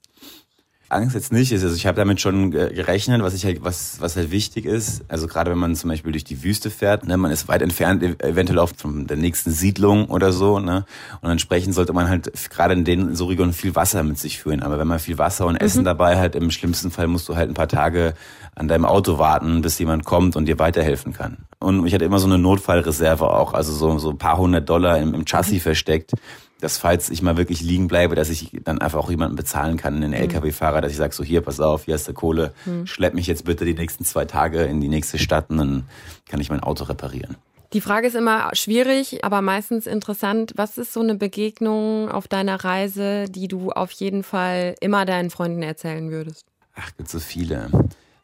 Angst 0.91 1.15
jetzt 1.15 1.33
nicht 1.33 1.53
Also 1.53 1.75
ich 1.75 1.87
habe 1.87 1.97
damit 1.97 2.21
schon 2.21 2.51
gerechnet, 2.51 3.23
was 3.23 3.35
ich 3.35 3.45
halt, 3.45 3.63
was, 3.63 4.01
was 4.01 4.17
halt 4.17 4.31
wichtig 4.31 4.65
ist. 4.65 5.05
Also 5.09 5.27
gerade 5.27 5.51
wenn 5.51 5.59
man 5.59 5.77
zum 5.77 5.91
Beispiel 5.91 6.13
durch 6.13 6.25
die 6.25 6.43
Wüste 6.43 6.71
fährt, 6.71 7.07
ne, 7.07 7.17
man 7.17 7.31
ist 7.31 7.49
weit 7.49 7.61
entfernt, 7.63 8.03
eventuell 8.23 8.59
auch 8.59 8.71
von 8.75 9.07
der 9.07 9.19
nächsten 9.19 9.51
Siedlung 9.51 10.07
oder 10.07 10.33
so, 10.33 10.59
ne? 10.59 10.87
Und 11.21 11.31
entsprechend 11.31 11.75
sollte 11.75 11.93
man 11.93 12.09
halt 12.09 12.33
gerade 12.51 12.75
in 12.75 12.85
den 12.85 13.15
so 13.15 13.27
Regionen 13.27 13.53
viel 13.53 13.75
Wasser 13.75 14.03
mit 14.03 14.19
sich 14.19 14.39
führen. 14.39 14.63
Aber 14.63 14.79
wenn 14.79 14.89
man 14.89 14.99
viel 14.99 15.19
Wasser 15.19 15.47
und 15.47 15.57
Essen 15.57 15.81
mhm. 15.81 15.87
dabei 15.87 16.19
hat, 16.19 16.35
im 16.35 16.51
schlimmsten 16.51 16.91
Fall 16.91 17.07
musst 17.07 17.29
du 17.29 17.37
halt 17.37 17.51
ein 17.51 17.55
paar 17.55 17.69
Tage 17.69 18.15
an 18.55 18.67
deinem 18.67 18.87
Auto 18.87 19.19
warten, 19.19 19.61
bis 19.61 19.79
jemand 19.79 20.05
kommt 20.05 20.37
und 20.37 20.47
dir 20.47 20.59
weiterhelfen 20.59 21.13
kann. 21.13 21.37
Und 21.61 21.87
ich 21.87 21.95
hatte 21.95 22.05
immer 22.05 22.19
so 22.19 22.27
eine 22.27 22.39
Notfallreserve 22.39 23.29
auch, 23.29 23.53
also 23.53 23.73
so, 23.73 23.99
so 23.99 24.11
ein 24.11 24.19
paar 24.19 24.39
hundert 24.39 24.69
Dollar 24.69 24.99
im, 24.99 25.15
im 25.15 25.25
Chassis 25.25 25.55
mhm. 25.55 25.61
versteckt 25.61 26.13
dass 26.61 26.79
falls 26.79 27.11
ich 27.11 27.23
mal 27.23 27.37
wirklich 27.37 27.61
liegen 27.61 27.89
bleibe, 27.89 28.15
dass 28.15 28.29
ich 28.29 28.51
dann 28.65 28.81
einfach 28.81 28.99
auch 28.99 29.11
jemanden 29.11 29.37
bezahlen 29.37 29.77
kann, 29.77 29.97
einen 29.97 30.11
mhm. 30.11 30.17
LKW-Fahrer, 30.17 30.81
dass 30.81 30.91
ich 30.91 30.99
sage, 30.99 31.15
so 31.15 31.23
hier, 31.23 31.41
pass 31.41 31.61
auf, 31.61 31.85
hier 31.85 31.95
ist 31.95 32.07
der 32.07 32.15
Kohle, 32.15 32.53
mhm. 32.65 32.87
schlepp 32.87 33.15
mich 33.15 33.27
jetzt 33.27 33.45
bitte 33.45 33.65
die 33.65 33.75
nächsten 33.75 34.05
zwei 34.05 34.25
Tage 34.25 34.63
in 34.63 34.81
die 34.81 34.89
nächste 34.89 35.19
Stadt 35.19 35.51
und 35.51 35.59
dann 35.59 35.85
kann 36.29 36.41
ich 36.41 36.51
mein 36.51 36.61
Auto 36.61 36.85
reparieren. 36.85 37.37
Die 37.75 37.83
Frage 37.83 38.07
ist 38.07 38.15
immer 38.15 38.49
schwierig, 38.55 39.25
aber 39.25 39.43
meistens 39.43 39.87
interessant. 39.87 40.55
Was 40.57 40.79
ist 40.79 40.95
so 40.95 41.01
eine 41.01 41.15
Begegnung 41.15 42.11
auf 42.11 42.27
deiner 42.27 42.65
Reise, 42.65 43.27
die 43.29 43.47
du 43.47 43.73
auf 43.73 43.91
jeden 43.93 44.23
Fall 44.23 44.75
immer 44.81 45.05
deinen 45.05 45.29
Freunden 45.29 45.63
erzählen 45.63 46.11
würdest? 46.11 46.47
Ach, 46.75 46.91
gibt 46.97 47.11
so 47.11 47.21
viele. 47.21 47.69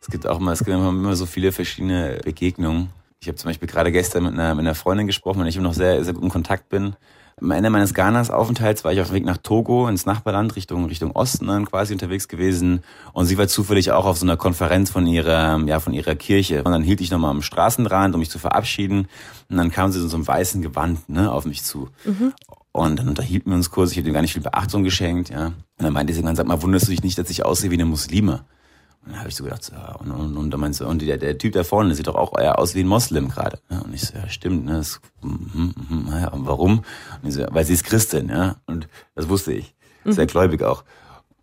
Es 0.00 0.08
gibt 0.08 0.26
auch 0.26 0.40
immer, 0.40 0.52
es 0.52 0.60
gibt 0.60 0.70
immer 0.70 1.14
so 1.14 1.26
viele 1.26 1.52
verschiedene 1.52 2.20
Begegnungen. 2.24 2.88
Ich 3.20 3.28
habe 3.28 3.36
zum 3.36 3.50
Beispiel 3.50 3.68
gerade 3.68 3.92
gestern 3.92 4.24
mit 4.24 4.32
einer, 4.32 4.54
mit 4.54 4.64
einer 4.64 4.74
Freundin 4.74 5.06
gesprochen, 5.06 5.40
wenn 5.40 5.46
ich 5.46 5.56
immer 5.56 5.68
noch 5.68 5.74
sehr, 5.74 6.02
sehr 6.04 6.14
gut 6.14 6.22
in 6.22 6.30
Kontakt 6.30 6.70
bin. 6.70 6.96
Am 7.40 7.50
Ende 7.50 7.68
meines 7.68 7.94
Ghanas-Aufenthalts 7.94 8.84
war 8.84 8.92
ich 8.92 9.00
auf 9.00 9.08
dem 9.08 9.14
Weg 9.14 9.24
nach 9.24 9.38
Togo, 9.38 9.88
ins 9.88 10.06
Nachbarland, 10.06 10.54
Richtung, 10.54 10.84
Richtung 10.86 11.10
Osten 11.12 11.48
dann 11.48 11.66
quasi 11.66 11.92
unterwegs 11.92 12.28
gewesen. 12.28 12.84
Und 13.12 13.26
sie 13.26 13.36
war 13.36 13.48
zufällig 13.48 13.90
auch 13.90 14.06
auf 14.06 14.18
so 14.18 14.24
einer 14.24 14.36
Konferenz 14.36 14.90
von 14.90 15.06
ihrer, 15.06 15.58
ja, 15.66 15.80
von 15.80 15.92
ihrer 15.92 16.14
Kirche. 16.14 16.62
Und 16.62 16.70
dann 16.70 16.82
hielt 16.82 17.00
ich 17.00 17.10
nochmal 17.10 17.30
am 17.30 17.42
Straßenrand, 17.42 18.14
um 18.14 18.20
mich 18.20 18.30
zu 18.30 18.38
verabschieden. 18.38 19.08
Und 19.50 19.56
dann 19.56 19.70
kam 19.70 19.90
sie 19.90 20.00
in 20.00 20.08
so 20.08 20.16
einem 20.16 20.26
weißen 20.26 20.62
Gewand, 20.62 21.08
ne, 21.08 21.32
auf 21.32 21.44
mich 21.44 21.64
zu. 21.64 21.88
Mhm. 22.04 22.32
Und 22.70 22.98
dann 22.98 23.08
unterhielten 23.08 23.50
wir 23.50 23.56
uns 23.56 23.70
kurz. 23.70 23.92
Ich 23.92 23.98
habe 23.98 24.08
ihr 24.08 24.14
gar 24.14 24.22
nicht 24.22 24.32
viel 24.32 24.42
Beachtung 24.42 24.84
geschenkt, 24.84 25.30
ja. 25.30 25.46
Und 25.46 25.54
dann 25.78 25.92
meinte 25.92 26.12
sie 26.12 26.22
dann, 26.22 26.36
sag 26.36 26.46
mal, 26.46 26.62
wunderst 26.62 26.86
du 26.86 26.90
dich 26.90 27.02
nicht, 27.02 27.18
dass 27.18 27.30
ich 27.30 27.44
aussehe 27.44 27.70
wie 27.70 27.74
eine 27.74 27.84
Muslime? 27.84 28.44
Und 29.04 29.12
dann 29.12 29.20
habe 29.20 29.28
ich 29.28 29.36
so 29.36 29.44
gedacht, 29.44 29.62
so, 29.62 29.74
und, 30.00 30.10
und, 30.10 30.36
und 30.36 30.50
dann 30.50 30.60
meinst 30.60 30.80
du, 30.80 30.86
und 30.86 31.02
der, 31.02 31.18
der 31.18 31.36
Typ 31.36 31.52
da 31.52 31.64
vorne 31.64 31.90
der 31.90 31.96
sieht 31.96 32.06
doch 32.06 32.14
auch 32.14 32.38
eher 32.38 32.58
aus 32.58 32.74
wie 32.74 32.80
ein 32.80 32.86
Moslem 32.86 33.28
gerade. 33.28 33.58
Und 33.68 33.94
ich 33.94 34.06
so, 34.06 34.16
ja, 34.16 34.28
stimmt, 34.28 34.64
ne? 34.64 34.78
Das, 34.78 35.00
mm, 35.20 35.28
mm, 35.28 36.08
ja, 36.10 36.32
warum? 36.34 36.84
Und 37.22 37.28
ich 37.28 37.34
so, 37.34 37.44
weil 37.50 37.64
sie 37.64 37.74
ist 37.74 37.84
Christin, 37.84 38.30
ja. 38.30 38.56
Und 38.66 38.88
das 39.14 39.28
wusste 39.28 39.52
ich. 39.52 39.74
Sehr 40.04 40.24
mhm. 40.24 40.28
gläubig 40.28 40.62
auch. 40.62 40.84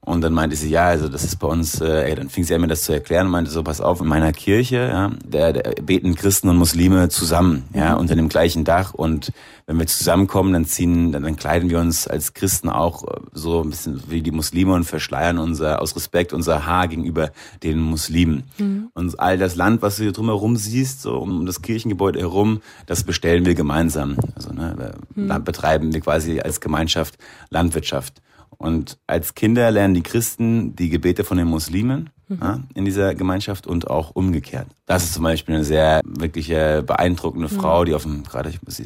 Und 0.03 0.21
dann 0.21 0.33
meinte 0.33 0.55
sie, 0.55 0.71
ja, 0.71 0.85
also 0.85 1.09
das 1.09 1.23
ist 1.23 1.35
bei 1.35 1.47
uns, 1.47 1.79
äh, 1.79 2.09
ey, 2.09 2.15
dann 2.15 2.29
fing 2.29 2.43
sie 2.43 2.55
an 2.55 2.61
mir 2.61 2.67
das 2.67 2.81
zu 2.81 2.91
erklären 2.91 3.27
und 3.27 3.33
meinte 3.33 3.51
so, 3.51 3.61
pass 3.61 3.81
auf, 3.81 4.01
in 4.01 4.07
meiner 4.07 4.33
Kirche, 4.33 4.77
ja, 4.77 5.11
der, 5.23 5.53
der 5.53 5.75
beten 5.83 6.15
Christen 6.15 6.49
und 6.49 6.57
Muslime 6.57 7.09
zusammen, 7.09 7.65
ja, 7.75 7.93
mhm. 7.93 7.99
unter 7.99 8.15
dem 8.15 8.27
gleichen 8.27 8.63
Dach. 8.63 8.95
Und 8.95 9.31
wenn 9.67 9.77
wir 9.77 9.85
zusammenkommen, 9.85 10.53
dann 10.53 10.65
ziehen, 10.65 11.11
dann, 11.11 11.21
dann 11.21 11.35
kleiden 11.35 11.69
wir 11.69 11.79
uns 11.79 12.07
als 12.07 12.33
Christen 12.33 12.67
auch 12.67 13.03
äh, 13.03 13.19
so 13.33 13.61
ein 13.61 13.69
bisschen 13.69 14.01
wie 14.09 14.23
die 14.23 14.31
Muslime 14.31 14.73
und 14.73 14.85
verschleiern 14.85 15.37
unser, 15.37 15.83
aus 15.83 15.95
Respekt 15.95 16.33
unser 16.33 16.65
Haar 16.65 16.87
gegenüber 16.87 17.29
den 17.61 17.79
Muslimen. 17.79 18.45
Mhm. 18.57 18.89
Und 18.95 19.19
all 19.19 19.37
das 19.37 19.55
Land, 19.55 19.83
was 19.83 19.97
du 19.97 20.03
hier 20.03 20.13
drumherum 20.13 20.57
siehst, 20.57 21.03
so 21.03 21.19
um 21.19 21.45
das 21.45 21.61
Kirchengebäude 21.61 22.19
herum, 22.19 22.61
das 22.87 23.03
bestellen 23.03 23.45
wir 23.45 23.53
gemeinsam. 23.53 24.17
Also, 24.35 24.51
ne, 24.51 24.93
mhm. 25.13 25.43
betreiben 25.43 25.93
wir 25.93 26.01
quasi 26.01 26.39
als 26.39 26.59
Gemeinschaft 26.59 27.19
Landwirtschaft. 27.51 28.23
Und 28.57 28.99
als 29.07 29.33
Kinder 29.33 29.71
lernen 29.71 29.93
die 29.93 30.03
Christen 30.03 30.75
die 30.75 30.89
Gebete 30.89 31.23
von 31.23 31.37
den 31.37 31.47
Muslimen 31.47 32.09
mhm. 32.27 32.37
ja, 32.41 32.59
in 32.75 32.85
dieser 32.85 33.15
Gemeinschaft 33.15 33.65
und 33.67 33.89
auch 33.89 34.11
umgekehrt. 34.11 34.67
Das 34.85 35.03
ist 35.03 35.13
zum 35.13 35.23
Beispiel 35.23 35.55
eine 35.55 35.63
sehr 35.63 36.01
wirklich 36.03 36.49
beeindruckende 36.49 37.51
mhm. 37.51 37.59
Frau, 37.59 37.85
die 37.85 37.93
auf 37.93 38.03
dem, 38.03 38.23
gerade, 38.23 38.49
ich 38.49 38.61
muss 38.61 38.75
sie 38.75 38.85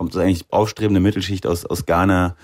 kommt 0.00 0.14
so 0.14 0.20
eigentlich 0.20 0.46
aufstrebende 0.50 0.98
Mittelschicht 0.98 1.46
aus, 1.46 1.66
aus 1.66 1.84
Ghana. 1.84 2.34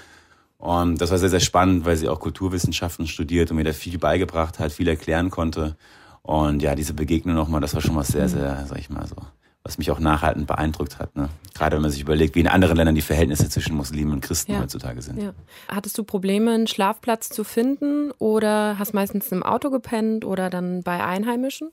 Und 0.58 1.00
das 1.00 1.10
war 1.10 1.16
sehr, 1.16 1.30
sehr 1.30 1.40
spannend, 1.40 1.86
weil 1.86 1.96
sie 1.96 2.06
auch 2.06 2.20
Kulturwissenschaften 2.20 3.06
studiert 3.06 3.50
und 3.50 3.56
mir 3.56 3.64
da 3.64 3.72
viel 3.72 3.98
beigebracht 3.98 4.58
hat, 4.58 4.72
viel 4.72 4.88
erklären 4.88 5.30
konnte. 5.30 5.74
Und 6.20 6.60
ja, 6.60 6.74
diese 6.74 6.92
Begegnung 6.92 7.34
nochmal, 7.34 7.62
das 7.62 7.72
war 7.72 7.80
schon 7.80 7.96
was 7.96 8.08
sehr, 8.08 8.24
mhm. 8.24 8.28
sehr, 8.28 8.66
sag 8.66 8.78
ich 8.78 8.90
mal 8.90 9.06
so, 9.06 9.16
was 9.66 9.78
mich 9.78 9.90
auch 9.90 9.98
nachhaltend 9.98 10.46
beeindruckt 10.46 11.00
hat. 11.00 11.16
Ne? 11.16 11.28
Gerade 11.54 11.76
wenn 11.76 11.82
man 11.82 11.90
sich 11.90 12.00
überlegt, 12.00 12.36
wie 12.36 12.40
in 12.40 12.46
anderen 12.46 12.76
Ländern 12.76 12.94
die 12.94 13.02
Verhältnisse 13.02 13.48
zwischen 13.48 13.76
Muslimen 13.76 14.12
und 14.12 14.20
Christen 14.20 14.52
ja. 14.52 14.60
heutzutage 14.60 15.02
sind. 15.02 15.20
Ja. 15.20 15.32
Hattest 15.66 15.98
du 15.98 16.04
Probleme, 16.04 16.52
einen 16.52 16.68
Schlafplatz 16.68 17.30
zu 17.30 17.42
finden 17.42 18.12
oder 18.18 18.78
hast 18.78 18.94
meistens 18.94 19.32
im 19.32 19.42
Auto 19.42 19.70
gepennt 19.70 20.24
oder 20.24 20.50
dann 20.50 20.84
bei 20.84 21.04
Einheimischen? 21.04 21.70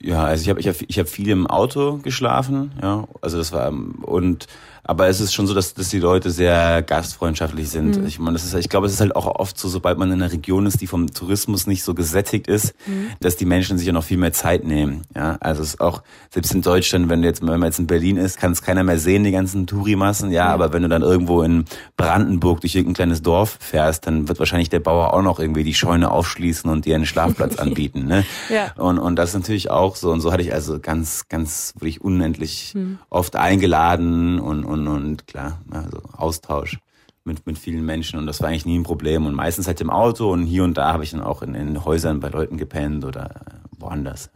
Ja, 0.00 0.24
also 0.24 0.42
ich 0.42 0.50
habe 0.50 0.60
ich 0.60 0.68
hab, 0.68 0.76
ich 0.86 0.98
hab 0.98 1.08
viel 1.08 1.28
im 1.28 1.46
Auto 1.46 1.98
geschlafen, 1.98 2.72
ja. 2.82 3.06
Also 3.20 3.38
das 3.38 3.52
war 3.52 3.72
und 3.72 4.46
aber 4.88 5.08
es 5.08 5.20
ist 5.20 5.34
schon 5.34 5.48
so, 5.48 5.54
dass, 5.54 5.74
dass 5.74 5.88
die 5.88 5.98
Leute 5.98 6.30
sehr 6.30 6.80
gastfreundschaftlich 6.82 7.68
sind. 7.68 8.00
Mhm. 8.00 8.06
Ich 8.06 8.20
meine, 8.20 8.34
das 8.34 8.44
ist, 8.44 8.54
ich 8.54 8.68
glaube, 8.68 8.86
es 8.86 8.92
ist 8.92 9.00
halt 9.00 9.16
auch 9.16 9.26
oft 9.26 9.58
so, 9.58 9.68
sobald 9.68 9.98
man 9.98 10.12
in 10.12 10.22
einer 10.22 10.32
Region 10.32 10.64
ist, 10.64 10.80
die 10.80 10.86
vom 10.86 11.12
Tourismus 11.12 11.66
nicht 11.66 11.82
so 11.82 11.92
gesättigt 11.92 12.46
ist, 12.46 12.72
mhm. 12.86 13.08
dass 13.18 13.36
die 13.36 13.46
Menschen 13.46 13.78
sich 13.78 13.86
ja 13.88 13.92
noch 13.92 14.04
viel 14.04 14.16
mehr 14.16 14.32
Zeit 14.32 14.64
nehmen. 14.64 15.02
Ja, 15.14 15.38
also 15.40 15.62
es 15.62 15.70
ist 15.70 15.80
auch 15.80 16.02
selbst 16.30 16.54
in 16.54 16.62
Deutschland, 16.62 17.08
wenn 17.08 17.22
du 17.22 17.28
jetzt, 17.28 17.42
wenn 17.42 17.48
man 17.58 17.64
jetzt 17.64 17.80
in 17.80 17.88
Berlin 17.88 18.16
ist, 18.16 18.38
kann 18.38 18.52
es 18.52 18.62
keiner 18.62 18.84
mehr 18.84 18.98
sehen, 18.98 19.24
die 19.24 19.32
ganzen 19.32 19.66
Tourimassen. 19.66 20.30
Ja, 20.30 20.46
mhm. 20.46 20.50
aber 20.52 20.72
wenn 20.72 20.82
du 20.82 20.88
dann 20.88 21.02
irgendwo 21.02 21.42
in 21.42 21.64
Brandenburg 21.96 22.60
durch 22.60 22.76
irgendein 22.76 22.94
kleines 22.94 23.22
Dorf 23.22 23.58
fährst, 23.60 24.06
dann 24.06 24.28
wird 24.28 24.38
wahrscheinlich 24.38 24.70
der 24.70 24.80
Bauer 24.80 25.14
auch 25.14 25.22
noch 25.22 25.40
irgendwie 25.40 25.64
die 25.64 25.74
Scheune 25.74 26.12
aufschließen 26.12 26.70
und 26.70 26.84
dir 26.84 26.94
einen 26.94 27.06
Schlafplatz 27.06 27.56
anbieten. 27.58 28.06
Ne? 28.06 28.24
ja. 28.48 28.72
Und 28.76 28.98
und 28.98 29.16
das 29.16 29.30
ist 29.30 29.34
natürlich 29.34 29.70
auch 29.70 29.96
so. 29.96 30.12
Und 30.12 30.20
so 30.20 30.32
hatte 30.32 30.42
ich 30.42 30.52
also 30.52 30.78
ganz, 30.78 31.28
ganz 31.28 31.74
wirklich 31.74 32.00
unendlich 32.00 32.72
mhm. 32.74 32.98
oft 33.10 33.34
eingeladen 33.34 34.38
und, 34.38 34.64
und 34.64 34.75
und, 34.80 34.88
und 34.88 35.26
klar, 35.26 35.60
also 35.70 35.98
Austausch 36.16 36.78
mit, 37.24 37.46
mit 37.46 37.58
vielen 37.58 37.84
Menschen 37.84 38.18
und 38.18 38.26
das 38.26 38.40
war 38.40 38.48
eigentlich 38.48 38.66
nie 38.66 38.78
ein 38.78 38.84
Problem. 38.84 39.26
Und 39.26 39.34
meistens 39.34 39.66
halt 39.66 39.80
im 39.80 39.90
Auto 39.90 40.32
und 40.32 40.44
hier 40.44 40.64
und 40.64 40.76
da 40.78 40.92
habe 40.92 41.04
ich 41.04 41.10
dann 41.10 41.22
auch 41.22 41.42
in, 41.42 41.54
in 41.54 41.84
Häusern 41.84 42.20
bei 42.20 42.28
Leuten 42.28 42.56
gepennt 42.56 43.04
oder 43.04 43.42
woanders. 43.78 44.30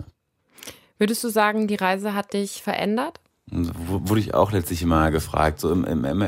Würdest 0.98 1.24
du 1.24 1.28
sagen, 1.28 1.66
die 1.66 1.76
Reise 1.76 2.14
hat 2.14 2.34
dich 2.34 2.62
verändert? 2.62 3.20
Wurde 3.46 4.20
ich 4.20 4.34
auch 4.34 4.52
letztlich 4.52 4.82
immer 4.82 5.10
gefragt, 5.10 5.60
so 5.60 5.72
im, 5.72 5.84
im, 5.84 6.04
im 6.04 6.24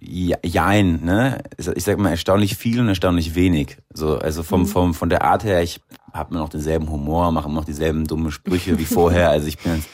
Jein, 0.00 1.04
ne? 1.04 1.42
Ich 1.56 1.84
sag 1.84 1.98
mal 1.98 2.10
erstaunlich 2.10 2.56
viel 2.56 2.80
und 2.80 2.88
erstaunlich 2.88 3.34
wenig. 3.34 3.78
So, 3.92 4.18
also 4.18 4.42
vom, 4.42 4.62
mhm. 4.62 4.66
vom, 4.66 4.94
von 4.94 5.08
der 5.08 5.22
Art 5.22 5.42
her, 5.42 5.62
ich 5.62 5.80
habe 6.12 6.34
mir 6.34 6.40
noch 6.40 6.48
denselben 6.48 6.90
Humor, 6.90 7.32
mache 7.32 7.46
immer 7.46 7.60
noch 7.60 7.64
dieselben 7.64 8.06
dumme 8.06 8.30
Sprüche 8.30 8.78
wie 8.78 8.84
vorher. 8.84 9.30
Also 9.30 9.48
ich 9.48 9.58
bin 9.58 9.76
jetzt 9.76 9.88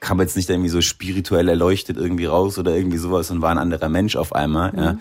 kam 0.00 0.20
jetzt 0.20 0.36
nicht 0.36 0.50
irgendwie 0.50 0.68
so 0.68 0.80
spirituell 0.80 1.48
erleuchtet 1.48 1.96
irgendwie 1.96 2.26
raus 2.26 2.58
oder 2.58 2.74
irgendwie 2.74 2.98
sowas 2.98 3.30
und 3.30 3.42
war 3.42 3.50
ein 3.50 3.58
anderer 3.58 3.88
Mensch 3.88 4.16
auf 4.16 4.34
einmal. 4.34 4.72
Mhm. 4.72 4.78
Ja. 4.78 4.98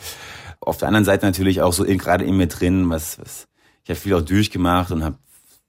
Auf 0.59 0.77
der 0.77 0.87
anderen 0.87 1.05
Seite 1.05 1.25
natürlich 1.25 1.61
auch 1.61 1.73
so 1.73 1.83
in, 1.83 1.97
gerade 1.97 2.25
in 2.25 2.37
mir 2.37 2.47
drin, 2.47 2.89
was, 2.89 3.19
was 3.19 3.47
ich 3.83 3.89
habe 3.89 3.99
viel 3.99 4.13
auch 4.15 4.21
durchgemacht 4.21 4.91
und 4.91 5.03
habe 5.03 5.17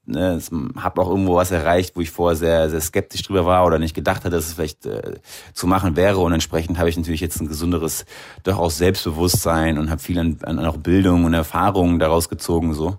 ne, 0.07 0.41
hab 0.77 0.97
auch 0.97 1.09
irgendwo 1.09 1.35
was 1.35 1.51
erreicht, 1.51 1.95
wo 1.95 2.01
ich 2.01 2.09
vorher 2.09 2.35
sehr, 2.35 2.69
sehr 2.69 2.81
skeptisch 2.81 3.21
drüber 3.23 3.45
war 3.45 3.65
oder 3.65 3.77
nicht 3.77 3.93
gedacht 3.93 4.25
hatte, 4.25 4.35
dass 4.35 4.47
es 4.47 4.53
vielleicht 4.53 4.85
äh, 4.85 5.19
zu 5.53 5.67
machen 5.67 5.95
wäre. 5.95 6.17
Und 6.17 6.33
entsprechend 6.33 6.79
habe 6.79 6.89
ich 6.89 6.97
natürlich 6.97 7.21
jetzt 7.21 7.39
ein 7.39 7.47
gesunderes, 7.47 8.05
doch 8.43 8.57
auch 8.57 8.71
Selbstbewusstsein 8.71 9.77
und 9.77 9.89
habe 9.89 10.01
viel 10.01 10.17
an, 10.17 10.39
an 10.43 10.65
auch 10.65 10.77
Bildung 10.77 11.25
und 11.25 11.33
Erfahrungen 11.33 11.99
daraus 11.99 12.29
gezogen 12.29 12.73
so. 12.73 12.97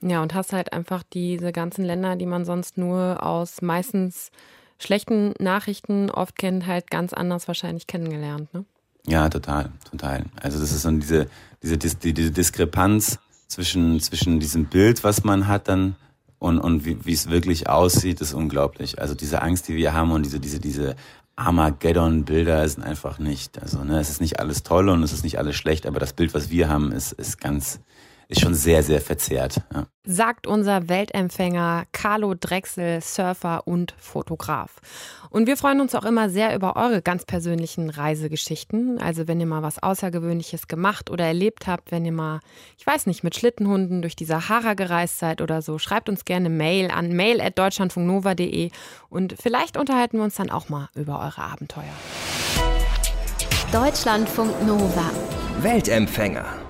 Ja, 0.00 0.22
und 0.22 0.34
hast 0.34 0.52
halt 0.52 0.72
einfach 0.72 1.02
diese 1.02 1.52
ganzen 1.52 1.84
Länder, 1.84 2.16
die 2.16 2.26
man 2.26 2.44
sonst 2.44 2.78
nur 2.78 3.22
aus 3.22 3.62
meistens 3.62 4.30
schlechten 4.78 5.34
Nachrichten 5.38 6.10
oft 6.10 6.36
kennt, 6.36 6.66
halt 6.66 6.90
ganz 6.90 7.12
anders 7.12 7.48
wahrscheinlich 7.48 7.86
kennengelernt. 7.86 8.52
Ne? 8.54 8.64
Ja, 9.06 9.28
total, 9.28 9.70
total. 9.88 10.24
Also 10.40 10.58
das 10.58 10.72
ist 10.72 10.84
dann 10.84 11.00
diese, 11.00 11.28
diese, 11.62 11.78
diese, 11.78 11.96
diese 11.96 12.30
Diskrepanz 12.30 13.18
zwischen, 13.46 14.00
zwischen 14.00 14.40
diesem 14.40 14.66
Bild, 14.66 15.04
was 15.04 15.24
man 15.24 15.46
hat 15.46 15.68
dann 15.68 15.96
und, 16.38 16.58
und 16.58 16.84
wie, 16.84 17.04
wie 17.04 17.12
es 17.12 17.30
wirklich 17.30 17.68
aussieht, 17.68 18.20
ist 18.20 18.34
unglaublich. 18.34 19.00
Also 19.00 19.14
diese 19.14 19.42
Angst, 19.42 19.68
die 19.68 19.76
wir 19.76 19.94
haben 19.94 20.10
und 20.10 20.24
diese, 20.24 20.40
diese, 20.40 20.60
diese 20.60 20.96
Armageddon-Bilder 21.36 22.68
sind 22.68 22.82
einfach 22.82 23.18
nicht. 23.18 23.60
Also 23.60 23.84
ne, 23.84 24.00
es 24.00 24.10
ist 24.10 24.20
nicht 24.20 24.40
alles 24.40 24.62
toll 24.62 24.88
und 24.88 25.02
es 25.02 25.12
ist 25.12 25.22
nicht 25.22 25.38
alles 25.38 25.56
schlecht, 25.56 25.86
aber 25.86 26.00
das 26.00 26.12
Bild, 26.12 26.34
was 26.34 26.50
wir 26.50 26.68
haben, 26.68 26.92
ist, 26.92 27.12
ist 27.12 27.40
ganz, 27.40 27.80
ist 28.28 28.40
schon 28.40 28.54
sehr, 28.54 28.82
sehr 28.82 29.00
verzerrt. 29.00 29.60
Ja. 29.72 29.86
Sagt 30.04 30.46
unser 30.46 30.88
Weltempfänger 30.88 31.84
Carlo 31.92 32.34
Drechsel, 32.34 33.00
Surfer 33.00 33.66
und 33.66 33.94
Fotograf. 33.98 34.76
Und 35.30 35.46
wir 35.46 35.56
freuen 35.56 35.80
uns 35.80 35.94
auch 35.94 36.04
immer 36.04 36.30
sehr 36.30 36.54
über 36.54 36.76
eure 36.76 37.02
ganz 37.02 37.24
persönlichen 37.24 37.90
Reisegeschichten. 37.90 38.98
Also 39.00 39.28
wenn 39.28 39.40
ihr 39.40 39.46
mal 39.46 39.62
was 39.62 39.82
Außergewöhnliches 39.82 40.68
gemacht 40.68 41.10
oder 41.10 41.24
erlebt 41.24 41.66
habt, 41.66 41.90
wenn 41.90 42.04
ihr 42.04 42.12
mal, 42.12 42.40
ich 42.78 42.86
weiß 42.86 43.06
nicht, 43.06 43.22
mit 43.24 43.34
Schlittenhunden 43.34 44.02
durch 44.02 44.16
die 44.16 44.24
Sahara 44.24 44.74
gereist 44.74 45.18
seid 45.18 45.40
oder 45.40 45.62
so, 45.62 45.78
schreibt 45.78 46.08
uns 46.08 46.24
gerne 46.24 46.48
Mail 46.48 46.90
an 46.90 47.12
mail.deutschlandfunknova.de 47.14 48.70
und 49.08 49.34
vielleicht 49.40 49.76
unterhalten 49.76 50.18
wir 50.18 50.24
uns 50.24 50.36
dann 50.36 50.50
auch 50.50 50.68
mal 50.68 50.88
über 50.94 51.20
eure 51.20 51.42
Abenteuer. 51.42 51.84
Deutschlandfunk 53.72 54.64
Nova. 54.64 55.10
Weltempfänger. 55.60 56.65